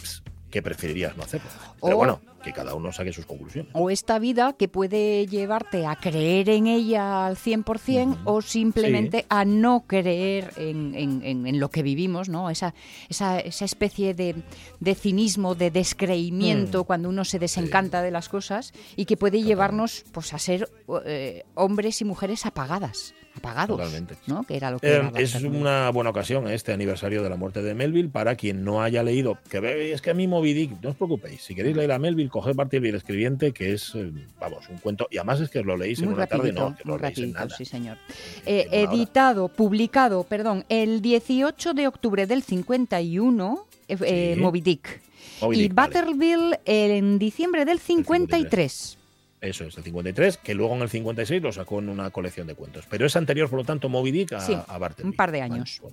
[0.50, 1.48] que preferirías no hacerlo.
[1.82, 3.72] Pero O- bueno, que cada uno saque sus conclusiones.
[3.74, 8.18] O esta vida que puede llevarte a creer en ella al 100% Ujú.
[8.30, 12.50] o simplemente a no creer en, en- en- en lo que vivimos, ¿no?
[12.50, 12.74] Esa,
[13.08, 14.36] esa, esa especie de,
[14.80, 16.86] de cinismo, de descreimiento Mm.
[16.86, 20.68] cuando uno se desencanta de las cosas y que puede llevarnos pues, a ser
[21.06, 24.14] eh, hombres y mujeres apagadas, apagados, Totalmente.
[24.26, 24.44] ¿no?
[24.44, 27.62] Que era lo que Eh, era es una buena ocasión este aniversario de la muerte
[27.62, 29.38] de Melville para quien no haya leído.
[29.50, 31.98] Que ve- es que a mí Moby Dick, no os preocupéis, si queréis leer a
[31.98, 34.10] Melville, coged Bartleby el escribiente, que es, eh,
[34.40, 35.08] vamos, un cuento.
[35.10, 37.18] Y además es que lo leéis en Muy una tarde, no, que muy lo leéis
[37.18, 37.48] en nada.
[37.56, 37.98] sí señor.
[38.46, 38.92] En Eh, hora.
[38.94, 44.40] editado, publicado, perdón, el 18 de octubre del 51, eh, eh, Sí.
[44.40, 45.00] Moby Dick.
[45.40, 45.88] Moby y vale.
[45.88, 48.98] Butterville en diciembre del 53.
[49.44, 52.54] Eso es, el 53, que luego en el 56 lo sacó en una colección de
[52.54, 52.86] cuentos.
[52.88, 55.10] Pero es anterior, por lo tanto, Moby Dick a, sí, Bartleby.
[55.10, 55.80] Un par de años.
[55.82, 55.92] Pues,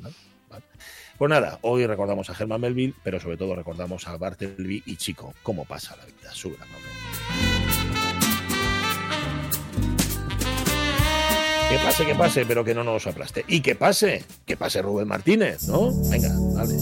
[1.17, 5.33] pues, nada, hoy recordamos a Germán Melville, pero sobre todo recordamos a Bartleby y Chico.
[5.43, 6.31] ¿Cómo pasa la vida?
[6.31, 6.65] Sube la
[11.69, 13.43] Que pase, que pase, pero que no nos aplaste.
[13.49, 15.91] Y que pase, que pase Rubén Martínez, ¿no?
[16.09, 16.75] Venga, vale.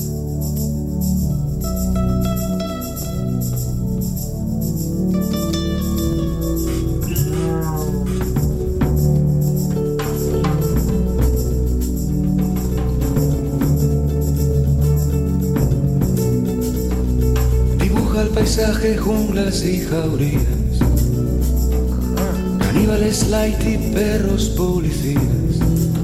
[18.39, 20.79] Paisaje, junglas y jaurías.
[22.57, 25.59] Caníbales light y perros policías.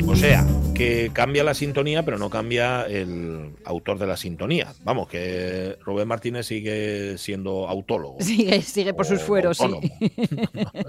[0.05, 4.73] O sea, que cambia la sintonía, pero no cambia el autor de la sintonía.
[4.83, 8.17] Vamos, que Rubén Martínez sigue siendo autólogo.
[8.19, 9.93] Sigue, sigue por sus fueros, sí.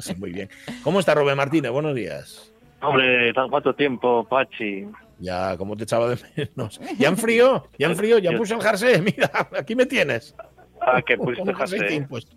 [0.00, 0.50] Sí, muy bien.
[0.82, 1.70] ¿Cómo está Rubén Martínez?
[1.70, 2.52] Buenos días.
[2.82, 4.88] Hombre, ¿tan cuánto tiempo, Pachi?
[5.20, 6.18] Ya, ¿cómo te echaba de
[6.56, 6.80] menos?
[6.98, 7.68] ¿Ya en frío?
[7.78, 8.18] ¿Ya en frío?
[8.18, 9.00] ¿Ya puse el jersey?
[9.16, 10.34] Mira, aquí me tienes.
[10.80, 12.36] Ah, que pusiste impuesto.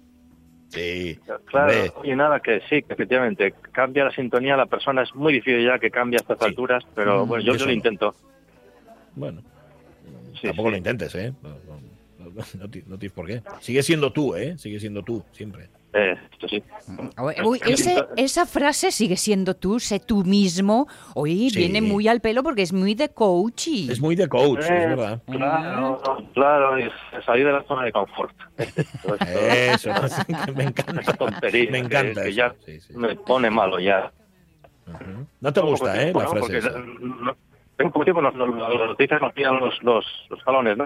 [0.70, 1.18] Sí.
[1.46, 2.12] Claro, hombre.
[2.12, 5.80] y nada, que sí, que efectivamente cambia la sintonía, la persona es muy difícil ya
[5.80, 7.72] que cambie a estas alturas, pero Mm, bueno, yo, lo no.
[7.72, 8.14] intento.
[9.16, 9.42] Bueno,
[10.40, 10.72] Sí, tampoco sí.
[10.72, 11.34] lo intentes, ¿eh?
[11.42, 12.32] No, no, no,
[12.62, 12.70] no
[13.00, 13.42] tienes por qué.
[13.62, 14.58] Sigue siendo tú, ¿eh?
[14.60, 15.70] Sigue siendo tú, siempre.
[15.92, 16.64] Eh, esto sí.
[17.44, 20.88] Uy, ese- esa frase sigue siendo tú, sé tú mismo.
[21.16, 21.58] Oye, Sí.
[21.58, 23.90] viene muy al pelo porque es muy de coaching.
[23.90, 25.22] Es muy de coach, es Eh, verdad.
[25.26, 26.00] Claro,
[26.36, 26.92] claro, es
[27.26, 28.36] salir de la zona de confort.
[29.28, 29.90] Eso,
[30.56, 31.02] me encanta.
[31.02, 31.72] Esa tontería.
[31.72, 32.94] Me encanta Que, que ya sí, sí.
[32.96, 34.12] me pone malo ya.
[35.42, 36.00] No te gusta, ¿eh?
[36.12, 36.32] tiempo, La ¿no?
[36.32, 36.70] frase Porque esa.
[36.80, 37.36] no-
[37.78, 40.84] tengo poco tiempo, nos, nos, las noticias nos pillan los, los, los talones, ¿no?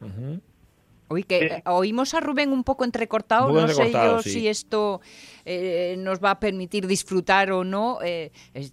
[0.00, 0.40] Ujú.
[1.08, 3.48] Uy, que eh, oímos a Rubén un poco entrecortado.
[3.52, 4.30] No sé yo sí.
[4.30, 5.00] si esto
[5.44, 7.98] eh, nos va a permitir disfrutar o no.
[8.02, 8.72] eh, es-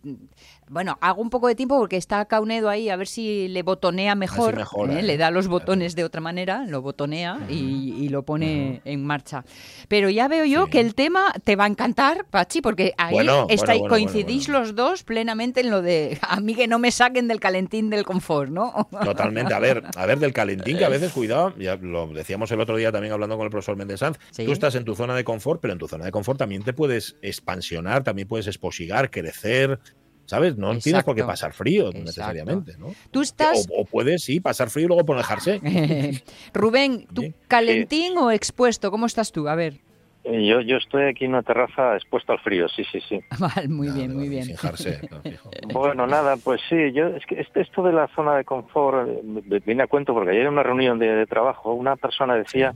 [0.70, 4.16] bueno, hago un poco de tiempo porque está Caunedo ahí a ver si le botonea
[4.16, 4.56] mejor.
[4.56, 5.00] mejora, ¿eh?
[5.00, 5.04] ¿eh?
[5.04, 9.44] Le da los botones de otra manera, lo botonea y, y lo pone en marcha.
[9.88, 13.46] Pero ya veo yo que el tema te va a encantar, Pachi, porque ahí Bueno,
[13.46, 16.92] bueno, estáis- bueno, coincidís los dos plenamente en lo de a mí que no me
[16.92, 18.88] saquen del calentín del confort, ¿no?
[19.04, 19.54] Totalmente.
[19.54, 22.78] A ver, a ver, del calentín, que a veces, cuidado, ya lo decíamos el otro
[22.78, 24.46] día también hablando con el profesor Méndez Sanz, Sí.
[24.46, 26.74] tú estás en tu zona de confort, pero en tu zona de confort también te
[26.74, 29.80] puedes expansionar, también puedes exposigar, crecer,
[30.26, 30.58] ¿sabes?
[30.58, 31.28] No tienes por qué Exacto.
[31.28, 32.00] pasar frío Exacto.
[32.06, 32.88] necesariamente, ¿no?
[33.12, 35.60] Tú estás, O, o puedes, sí, pasar frío y luego poner jersey.
[36.54, 37.36] Rubén, ¿tú Bien.
[37.48, 38.92] calentín o expuesto?
[38.92, 39.48] ¿Cómo estás tú?
[39.48, 39.80] A ver.
[40.26, 43.20] Eh, Yo, yo estoy aquí en una terraza expuesto al frío, sí, sí, sí.
[43.40, 44.46] Vale, muy bien, muy bien.
[44.46, 44.94] Sin jersey,
[45.24, 45.50] fijo.
[45.74, 49.62] Bueno, nada, pues sí, yo es que este- esto de la zona de confort eh,
[49.66, 52.74] viene a cuento porque ayer en una reunión de, de trabajo una persona decía,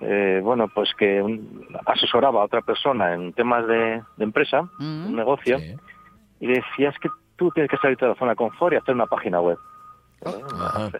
[0.00, 5.06] eh, bueno, pues que un- asesoraba a otra persona en temas de, de empresa, Mm.
[5.08, 5.74] un negocio, Sí.
[6.40, 8.94] Y decía, es que tú tienes que salir de la zona de confort y hacer
[8.94, 9.58] una página web.
[10.24, 10.90] Ajá.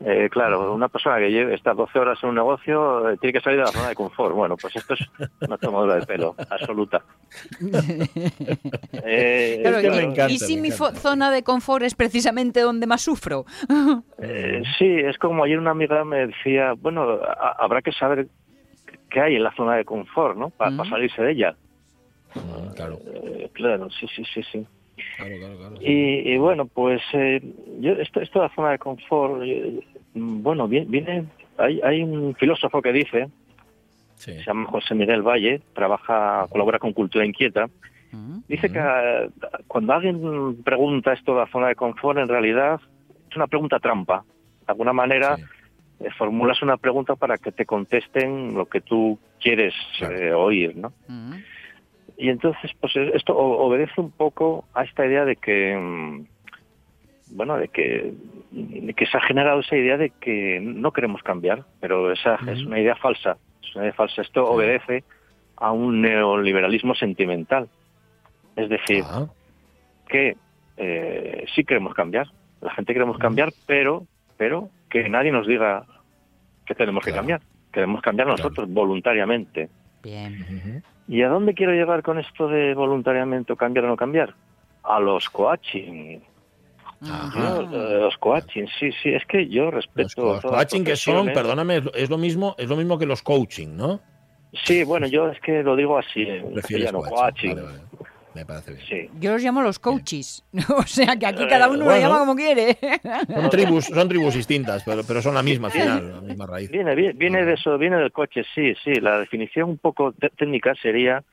[0.00, 3.40] Eh, claro, una persona que lleve, está 12 horas en un negocio eh, tiene que
[3.40, 4.32] salir de la zona de confort.
[4.32, 5.00] Bueno, pues esto es
[5.40, 7.02] una tomadura de pelo absoluta.
[9.10, 10.94] Eh, Claro, que y- me y, encanta, si mi encanta.
[11.00, 13.44] zona de confort es precisamente donde más sufro?
[14.20, 18.26] Eh, sí, es como ayer una amiga me decía, bueno, a- habrá que saber
[19.10, 20.50] qué hay en la zona de confort, ¿no?
[20.50, 20.90] Para Mm.
[20.90, 21.56] salirse de ella.
[22.34, 24.66] Mm, Claro, Eh, claro, sí, sí, sí, sí.
[25.16, 25.58] Claro, claro.
[25.58, 25.74] claro.
[25.80, 27.40] Y, y bueno, pues eh,
[27.80, 29.80] yo esto, esto de la zona de confort, eh,
[30.14, 31.24] mm, bueno, viene, viene
[31.56, 33.28] hay, hay un filósofo que dice,
[34.16, 34.32] Sí.
[34.34, 37.66] se llama José Miguel Valle, trabaja, colabora con Cultura Inquieta,
[38.10, 38.38] Mm.
[38.48, 39.28] dice que eh,
[39.66, 42.80] cuando alguien pregunta esto de la zona de confort, en realidad
[43.30, 44.24] es una pregunta trampa.
[44.66, 45.42] De alguna manera Sí.
[46.00, 50.16] eh, formulas una pregunta para que te contesten lo que tú quieres Claro.
[50.16, 50.92] eh, oír, ¿no?
[51.06, 51.32] Mm.
[52.20, 56.26] Y entonces, pues esto obedece un poco a esta idea de que, mm,
[57.36, 58.12] bueno, de que,
[58.50, 62.64] de que se ha generado esa idea de que no queremos cambiar, pero esa es
[62.64, 63.36] una idea falsa.
[63.62, 64.22] Es una idea falsa.
[64.22, 65.04] Esto obedece
[65.56, 67.68] a un neoliberalismo sentimental.
[68.56, 69.28] Es decir, Ah,
[70.08, 70.36] que
[70.76, 72.26] eh, sí queremos cambiar.
[72.60, 74.06] La gente queremos cambiar, pero,
[74.36, 75.84] pero que nadie nos diga
[76.66, 77.42] que tenemos que cambiar.
[77.72, 79.68] Queremos cambiar nosotros voluntariamente.
[80.02, 80.82] Bien.
[81.08, 84.34] ¿Y a dónde quiero llegar con esto de voluntariamente cambiar o no cambiar?
[84.82, 86.20] A los coaching.
[87.00, 87.30] Ajá.
[87.34, 90.96] Yo, eh, los coaching, sí, sí, es que yo Los respeto co- las coaching que
[90.96, 94.00] son, perdóname, es lo- mismo, es lo mismo que los coaching, ¿no?
[94.64, 96.54] Sí, bueno, yo es que lo digo así en
[97.02, 97.08] coaching.
[97.08, 97.48] coaching.
[97.48, 97.87] Vale, vale.
[98.38, 98.86] Me parece bien.
[98.88, 99.10] Sí.
[99.18, 100.44] Yo los llamo los coaches.
[100.76, 102.78] o sea que aquí Eh, cada uno lo llama como quiere.
[103.34, 106.70] Son tribus, son tribus distintas, pero, pero son la misma al final, la misma raíz.
[106.70, 108.94] Viene, viene, viene de eso, viene del coche, sí, sí.
[109.00, 111.24] La definición un poco técnica sería,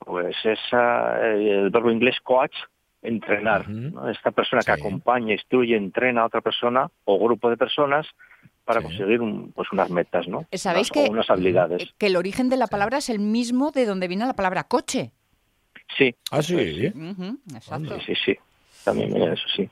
[0.00, 2.54] pues, esa, eh, el verbo inglés coach,
[3.02, 3.66] entrenar.
[4.10, 8.06] Esta persona que acompaña, instruye, entrena a otra persona o grupo de personas
[8.64, 8.86] para Sí.
[8.86, 10.46] conseguir un- pues unas metas, ¿no?
[10.52, 11.94] ¿Sabéis unas, que- o unas habilidades.
[11.96, 15.12] que el origen de la palabra es el mismo de donde viene la palabra coche?
[15.96, 16.14] Sí.
[16.30, 16.54] Ah, sí.
[17.54, 18.00] Exacto.
[18.00, 18.38] Sí, sí, sí.
[18.84, 19.68] También mira, eso sí.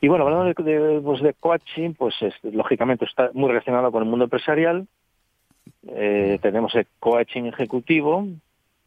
[0.00, 4.02] Y bueno, hablando de, de, pues de coaching, pues es- lógicamente está muy relacionado con
[4.02, 4.86] el mundo empresarial.
[5.88, 8.26] Eh, tenemos el coaching ejecutivo,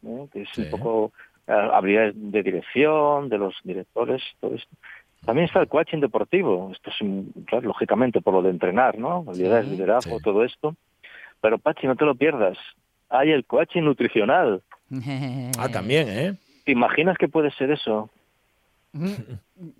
[0.04, 0.26] ¿eh?
[0.32, 1.12] que es un poco
[1.46, 4.68] habilidades de dirección, de los directores, todo esto.
[5.24, 9.24] También está el coaching deportivo, esto es, un- claro, lógicamente por lo de entrenar, ¿no?
[9.28, 10.74] Habilidades de liderazgo, todo esto.
[11.40, 12.56] Pero Pachi, no te lo pierdas.
[13.08, 14.62] Hay el coaching nutricional.
[15.58, 16.34] Ah, también, ¿eh?
[16.64, 18.10] ¿Te imaginas que puede ser eso?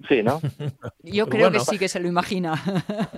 [0.09, 0.41] Sí, ¿no?
[1.03, 1.59] Yo creo bueno.
[1.59, 2.55] que sí que se lo imagina.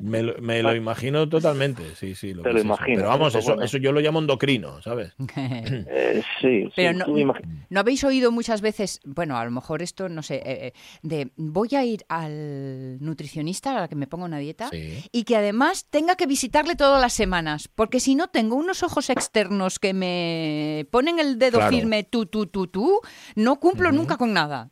[0.01, 2.34] Me lo, me lo imagino totalmente, sí, sí.
[2.34, 2.64] Te que lo es eso.
[2.66, 3.62] imaginas, Pero vamos, eso eso, bueno.
[3.62, 5.12] eso yo lo llamo endocrino, ¿sabes?
[5.47, 7.34] Eh, sí, Pero sí, no, tú
[7.70, 10.72] ¿no habéis oído muchas veces, bueno, a lo mejor esto, no sé, eh, eh,
[11.03, 15.36] de voy a ir al nutricionista a la que me ponga una dieta y que
[15.36, 19.92] además tenga que visitarle todas las semanas, porque si no tengo unos ojos externos que
[19.95, 21.76] me ponen el dedo Claro.
[21.76, 23.01] firme tú, tú, tú, tú,
[23.36, 24.70] no cumplo nunca con nada.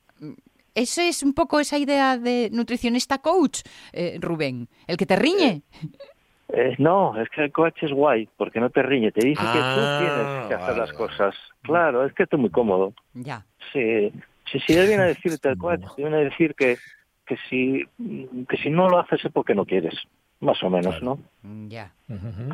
[0.75, 3.61] Ese es un poco esa idea de nutricionista coach,
[3.93, 5.63] eh, Rubén, el que te riñe.
[6.55, 9.65] Eh, no, es que el coach es guay, porque no te riñe, te dice que
[9.65, 11.35] tú Ah, tienes que hacer vale, las cosas.
[11.63, 12.93] Claro, es que esto es muy cómodo.
[13.15, 13.47] Ya.
[13.73, 14.13] Sí,
[14.51, 16.77] sí, sí, él viene a decirte el coach, te viene a decir que,
[17.27, 17.85] que, si,
[18.49, 19.95] que si no lo haces es porque no quieres,
[20.43, 21.19] más o menos, ¿no?
[21.69, 21.93] Ya.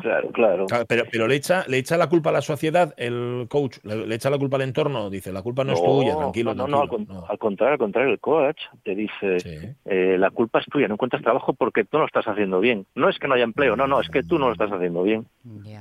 [0.01, 0.65] Claro, claro.
[0.67, 4.07] Claro, Pero, pero le echa, le echa la culpa a la sociedad, el coach, le,
[4.07, 6.87] le echa la culpa al entorno, dice, la culpa no, es tuya, tranquilo, no, no,
[6.87, 7.17] tranquilo.
[7.19, 10.93] con- al contrario, al contrario, el coach te dice, eh, la culpa es tuya, no
[10.93, 12.85] encuentras trabajo porque tú no lo estás haciendo bien.
[12.95, 15.03] No es que no haya empleo, no, no, es que tú no lo estás haciendo
[15.03, 15.25] bien.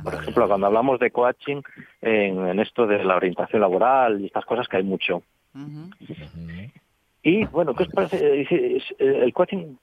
[0.03, 1.63] Por ejemplo, cuando hablamos de coaching,
[2.03, 5.23] en, en esto de la orientación laboral y estas cosas que hay mucho.
[7.23, 8.41] Y bueno, ¿qué os parece?
[8.43, 8.47] Eh,
[8.99, 9.77] eh, ¿El coaching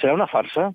[0.00, 0.72] será una farsa?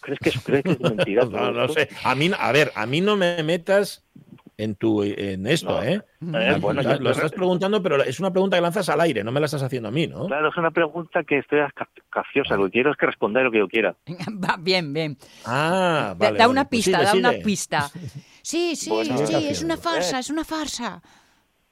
[0.00, 1.24] ¿Crees que es, crees que es mentira?
[1.30, 1.88] No, no sé.
[2.04, 4.04] A mí, a ver, a mí no me metas
[4.56, 5.82] en tu en esto, No.
[5.82, 6.02] ¿eh?
[6.20, 9.24] Eh, bueno, lo, yo- lo estás preguntando, pero es una pregunta que lanzas al aire,
[9.24, 10.26] no me la estás haciendo a mí, ¿no?
[10.26, 12.56] Claro, es una pregunta que estoy ca- capciosa.
[12.56, 13.94] Lo que quiero es que responda lo que yo quiera.
[14.44, 15.16] Va, bien, bien.
[15.46, 16.38] Ah, Da- vale.
[16.38, 17.90] da una Pues pista, sigue, da una pista.
[18.42, 21.02] Sí, sí, Bueno, sí, es una farsa, es una farsa.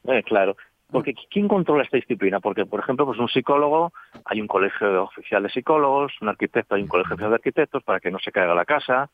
[0.07, 0.57] Eh, claro.
[0.91, 2.41] Porque ¿quién controla esta disciplina?
[2.41, 3.93] Porque, por ejemplo, pues un psicólogo,
[4.25, 8.01] hay un colegio oficial de psicólogos, un arquitecto, hay un colegio oficial de arquitectos para
[8.01, 9.11] que no se caiga la casa,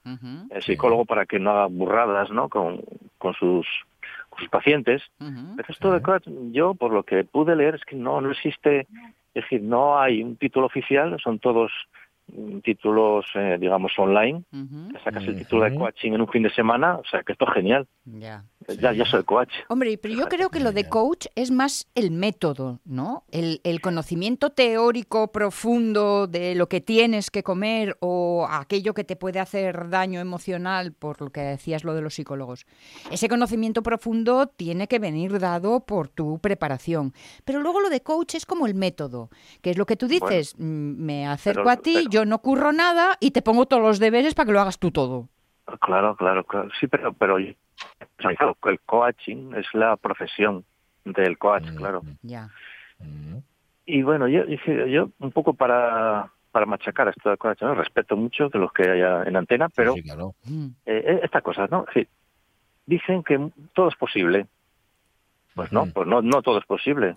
[0.51, 2.49] el psicólogo para que no haga burradas ¿no?
[2.49, 2.81] con,
[3.19, 3.67] con sus,
[4.31, 5.03] con sus pacientes.
[5.19, 6.03] Pero esto de
[6.53, 8.87] yo por lo que pude leer es que no, no existe,
[9.35, 11.73] es decir, no hay un título oficial, son todos
[12.63, 14.45] títulos, eh, digamos, online.
[14.93, 17.47] Te sacas el título de coaching en un fin de semana, o sea que esto
[17.49, 17.87] es genial.
[18.05, 18.45] Ya.
[18.81, 19.51] Ya, ya soy coach.
[19.69, 23.25] Hombre, pero yo creo que lo de coach es más el método, ¿no?
[23.31, 29.17] El, el conocimiento teórico profundo de lo que tienes que comer o aquello que te
[29.17, 32.67] puede hacer daño emocional, por lo que decías lo de los psicólogos.
[33.11, 37.13] Ese conocimiento profundo tiene que venir dado por tu preparación.
[37.45, 39.29] Pero luego lo de coach es como el método,
[39.61, 42.73] que es lo que tú dices, mm, me acerco pero- a ti, yo no curro
[42.73, 45.29] nada y te pongo todos los deberes para que lo hagas tú todo.
[45.81, 46.69] Claro, claro, claro.
[46.79, 47.57] Sí, pero, pero el
[48.87, 50.65] coaching es la profesión
[51.05, 52.03] del coach, claro.
[52.23, 52.49] Ya.
[53.87, 57.75] Y bueno, yo, yo, yo un poco para, para machacar esto del coaching, ¿no?
[57.75, 59.95] respeto mucho de los que haya en antena, pero
[60.45, 60.67] Mm.
[60.87, 61.85] eh, estas cosas, ¿no?
[62.87, 64.47] Dicen que todo es posible.
[65.55, 67.17] Pues no, pues no, no todo es posible.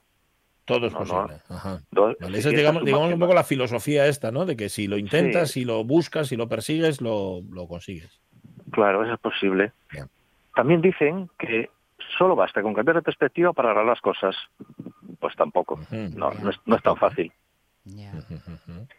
[0.67, 1.05] Todo es No, no.
[1.05, 1.41] posible.
[1.49, 1.81] Ajá.
[2.19, 4.45] Vale, esa es, digamos, un poco la filosofía esta, ¿no?
[4.45, 5.61] De que si lo intentas, Sí.
[5.61, 8.21] si lo buscas, si lo persigues, lo, lo consigues.
[8.71, 9.71] Claro, eso es posible.
[10.53, 11.69] También dicen que
[12.17, 14.35] solo basta con cambiar de perspectiva para arreglar las cosas.
[15.19, 15.79] Pues tampoco.
[15.89, 17.31] No, no es, no es tan fácil.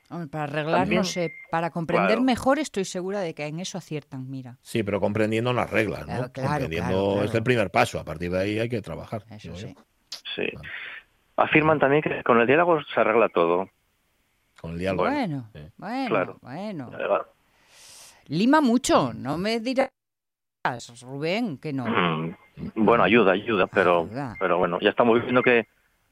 [0.08, 2.22] Hombre, para arreglar, También- no sé, para comprender Claro.
[2.22, 4.56] mejor estoy segura de que en eso aciertan, mira.
[4.62, 6.06] Sí, pero comprendiendo las reglas, ¿no?
[6.06, 7.24] Claro, claro, comprendiendo claro, claro.
[7.28, 8.00] es el primer paso.
[8.00, 9.24] A partir de ahí hay que trabajar.
[9.30, 9.74] Eso sí.
[9.74, 9.82] yo.
[10.34, 10.46] Sí.
[11.38, 13.68] Afirman también que con el diálogo se arregla todo.
[14.60, 15.08] Con el diálogo.
[15.08, 16.38] Bueno, bueno, Claro.
[16.42, 16.90] bueno.
[16.98, 17.22] Eh,
[18.26, 19.88] Lima mucho, no me dirás,
[21.00, 21.86] Rubén, que no.
[21.86, 22.34] Mm,
[22.74, 24.08] Bueno, ayuda, ayuda, pero,
[24.40, 25.68] pero bueno, ya estamos viendo que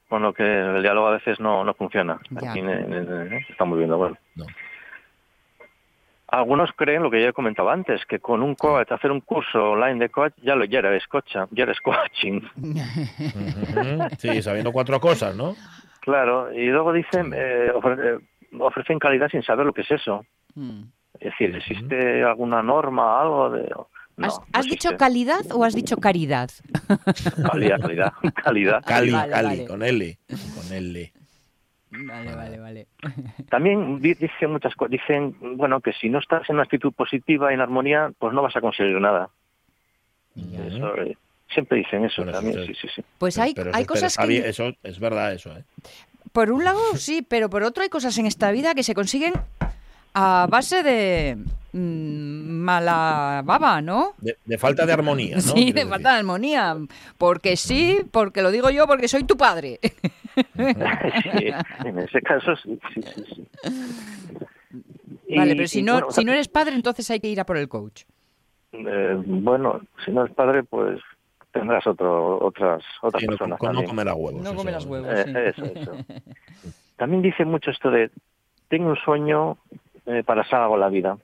[0.09, 2.17] bueno que el diálogo a veces no, no funciona.
[2.29, 2.51] Ya.
[2.51, 4.15] Aquí en- en- en- estamos viendo, bueno.
[6.29, 9.71] Algunos creen lo que ya he comentado antes, que con un coach, hacer un curso
[9.71, 12.41] online de coach, ya lo ya eres coach, ya eres coaching.
[14.19, 15.55] Sí, sabiendo cuatro cosas, ¿no?
[16.01, 18.19] Claro, y luego dicen, eh, ofre- eh,
[18.59, 20.25] ofrecen calidad sin saber lo que es eso.
[20.55, 20.83] Mm.
[21.19, 23.69] Es decir, ¿existe alguna norma, algo de...?
[24.17, 26.49] No, ¿Has, dicho calidad o has dicho caridad?
[27.51, 28.13] Calidad, calidad,
[28.43, 28.83] calidad.
[28.83, 29.65] Cali, Vale, Cali, vale.
[29.67, 30.17] con L.
[30.55, 31.13] Con L.
[31.99, 32.87] Vale, vale, vale.
[33.49, 37.51] También di- dicen muchas cosas, dicen, bueno, que si no estás en una actitud positiva
[37.51, 39.29] y en armonía, pues no vas a conseguir nada.
[40.35, 41.17] Eso, eh,
[41.49, 43.01] Siempre dicen eso eso también, es- sí, sí, sí.
[43.17, 44.49] Pues hay, Pero hay eso, pero cosas que...
[44.49, 45.63] eso es verdad, eso, ¿eh?
[46.33, 49.33] Por un lado, sí, pero por otro hay cosas en esta vida que se consiguen
[50.13, 51.37] a base de
[51.71, 51.79] mm,
[52.59, 54.13] mala baba, ¿no?
[54.17, 55.41] De, de falta de armonía, ¿no?
[55.41, 55.89] sí, de decir.
[55.89, 56.75] falta de armonía.
[57.17, 59.79] Porque sí, porque lo digo yo, porque soy tu padre.
[61.23, 61.29] Sí,
[61.87, 63.47] en ese caso sí, sí, sí, sí.
[65.35, 67.45] vale, Y- pero si no, bueno, si no eres padre, entonces hay que ir a
[67.45, 68.03] por el coach.
[68.73, 70.99] eh, bueno, si no es padre, pues
[71.51, 73.87] tendrás otro, otras otras Sí, no, personas no también.
[73.87, 74.43] comerás huevos.
[74.43, 75.09] No comerás huevos.
[75.11, 75.31] Eh, sí.
[75.61, 75.91] eso, eso.
[76.97, 78.09] También dice mucho esto de
[78.69, 79.57] tengo un sueño
[80.05, 81.17] eh, para hacer algo en la vida.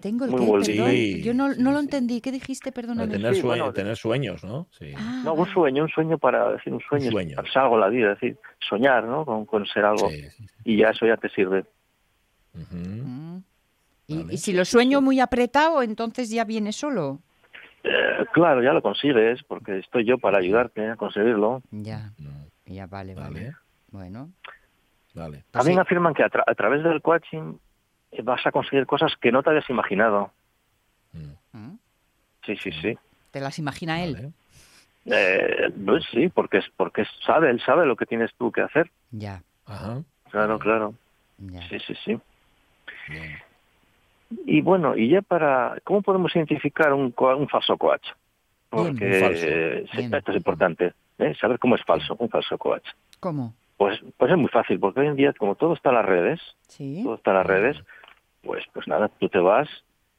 [0.00, 1.22] Tengo el Muy qué, perdón.
[1.22, 2.20] Yo no, sí, no lo entendí.
[2.20, 2.72] ¿Qué dijiste?
[2.72, 3.12] Perdóname.
[3.12, 4.66] tener, Sí, sue- bueno, tener sueños, ¿no?
[4.78, 4.92] Sí.
[4.96, 7.36] Ah, No, un sueño, un sueño para decir un sueño, sueño.
[7.36, 8.38] para ser algo en la vida, es decir,
[8.68, 9.24] soñar, ¿no?
[9.24, 10.54] Con, con ser algo Sí, sí, sí.
[10.64, 11.64] y ya eso ya te sirve.
[12.54, 13.38] Mm.
[14.06, 14.34] Y, Vale.
[14.34, 17.20] y si lo sueño muy apretado, entonces ya viene solo.
[17.84, 21.62] Eh, claro, ya lo consigues porque estoy yo para ayudarte a conseguirlo.
[21.70, 22.12] Ya,
[22.66, 23.28] ya vale, vale.
[23.34, 23.52] Vale,
[23.90, 24.30] Bueno,
[25.14, 25.38] vale.
[25.38, 25.80] pues También sí.
[25.80, 27.58] afirman que a, tra- a través del coaching
[28.22, 30.30] vas a conseguir cosas que no te habías imaginado.
[31.12, 31.78] Mm, Mm.
[32.44, 32.96] Sí, sí, sí.
[33.30, 34.14] te las imagina él.
[34.14, 34.32] vale.
[35.06, 38.90] Eh, pues sí, porque es porque sabe, él sabe lo que tienes tú que hacer.
[39.10, 40.02] Ya, Ajá.
[40.30, 40.94] Claro, claro.
[41.38, 41.66] ya.
[41.68, 42.18] Sí, sí, sí.
[43.08, 43.38] Bien.
[44.46, 48.06] Y bueno, y ya para, ¿cómo podemos identificar un, un falso coach?
[48.68, 49.46] Porque falso.
[49.46, 51.34] eh, esto es importante, ¿eh?
[51.40, 52.86] saber cómo es falso, un falso coach.
[53.20, 53.54] ¿Cómo?
[53.78, 56.40] Pues, pues es muy fácil, porque hoy en día, como todo está en las redes,
[56.68, 57.00] Sí.
[57.04, 57.76] todo está en las redes,
[58.48, 59.68] pues, pues nada, tú te vas,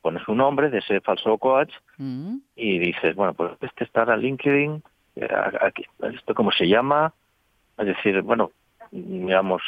[0.04, 2.38] pones un nombre de ese falso coach Mm.
[2.56, 4.84] y dices, bueno, pues este está en LinkedIn,
[5.16, 5.28] eh,
[5.62, 7.12] aquí, esto cómo se llama,
[7.80, 8.52] es decir, bueno,
[8.92, 9.64] digamos,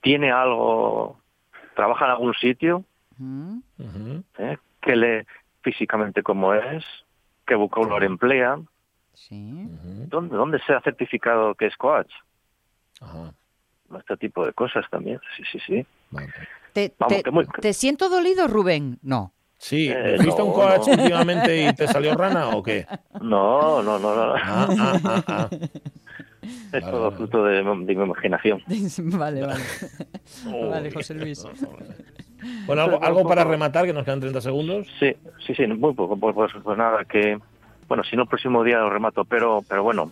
[0.00, 1.20] tiene algo,
[1.76, 2.82] trabaja en algún sitio,
[3.16, 3.60] Mm.
[4.38, 4.58] ¿eh?
[4.82, 5.24] que lee
[5.62, 6.84] físicamente cómo es,
[7.46, 8.58] qué vocabulario emplea,
[9.14, 9.66] Sí.
[10.08, 12.10] Dónde, dónde se ha certificado que es coach,
[13.00, 13.32] Ajá.
[13.98, 15.86] este tipo de cosas también, sí, sí, sí.
[16.10, 16.32] Vale.
[16.72, 18.98] ¿Te, Vamos, te- que muy- te siento dolido, Rubén?
[19.02, 19.32] No.
[19.58, 20.92] Sí, Eh, ¿fuiste a un coach no.
[20.94, 22.86] últimamente y te salió rana o qué?
[23.20, 25.48] No, no, no, no, Ah, ah, ah, ah.
[26.42, 27.16] es vale, todo vale.
[27.16, 28.62] fruto de, de mi imaginación.
[29.18, 29.62] vale, vale.
[30.70, 30.90] vale.
[30.90, 31.44] José Luis.
[32.66, 34.86] Bueno, algo, algo para rematar, que nos quedan 30 segundos.
[34.98, 35.14] Sí,
[35.46, 37.38] sí, sí, muy poco, pues, pues, pues nada, que,
[37.86, 40.10] bueno, si no el próximo día lo remato, pero, pero bueno,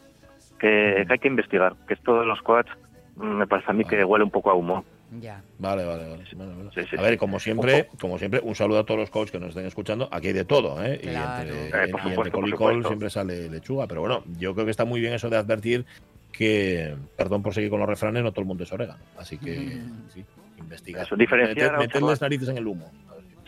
[0.58, 2.74] que, que hay que investigar, que esto de los coaches
[3.16, 4.84] mm, me parece a mí que huele un poco a humo.
[5.20, 5.42] Ya.
[5.58, 6.24] Vale, vale, vale.
[6.36, 6.70] Bueno, bueno.
[6.74, 7.16] Sí, sí, a ver, sí.
[7.16, 10.08] como siempre, como siempre, un saludo a todos los coaches que nos estén escuchando.
[10.12, 10.98] Aquí hay de todo, ¿eh?
[11.02, 11.44] Claro.
[11.46, 13.86] Y entre, Eh, por supuesto, por siempre sale lechuga.
[13.86, 15.86] Pero bueno, yo creo que está muy bien eso de advertir
[16.30, 19.00] que, perdón por seguir con los refranes, no todo el mundo es orégano.
[19.16, 19.80] Así que,
[20.12, 20.24] sí,
[20.58, 21.04] investigar.
[21.04, 22.18] Eso, diferenciar a un Meterles chaval.
[22.20, 22.90] narices en el humo.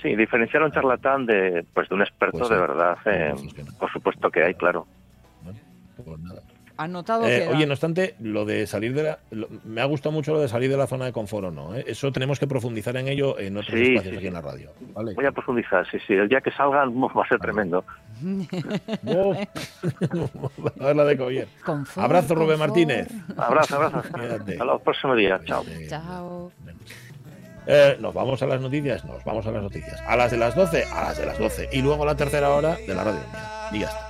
[0.01, 2.55] Sí, diferenciar a un charlatán de, pues, de un experto Pues sí.
[2.55, 3.73] de verdad, eh, Pues es que no.
[3.79, 4.87] por supuesto que hay, claro.
[6.03, 6.41] Pues nada.
[6.83, 9.19] Anotado Eh, oye, no obstante, lo de salir de la.
[9.31, 11.75] lo- me ha gustado mucho lo de salir de la zona de confort o no.
[11.75, 11.85] ¿eh?
[11.87, 14.71] Eso tenemos que profundizar en ello en otros Sí, espacios sí, aquí en la radio.
[14.95, 15.13] ¿vale?
[15.15, 17.85] Voy a profundizar, sí, sí, el día que salgan va a ser tremendo.
[20.81, 21.47] A ver la de.
[21.65, 22.59] Confort, Abrazo, Rubén.
[22.59, 23.09] Martínez.
[23.37, 24.03] Abrazo, abrazo.
[24.15, 24.53] Quédate.
[24.53, 25.65] Hasta los próximos días, chao.
[25.89, 26.53] Chao.
[27.67, 30.01] Eh, nos vamos a las noticias, nos vamos a las noticias.
[30.07, 31.69] A las de las 12, a las de las 12.
[31.73, 33.21] Y luego a la tercera hora de la radio.
[33.73, 34.10] Y ya está.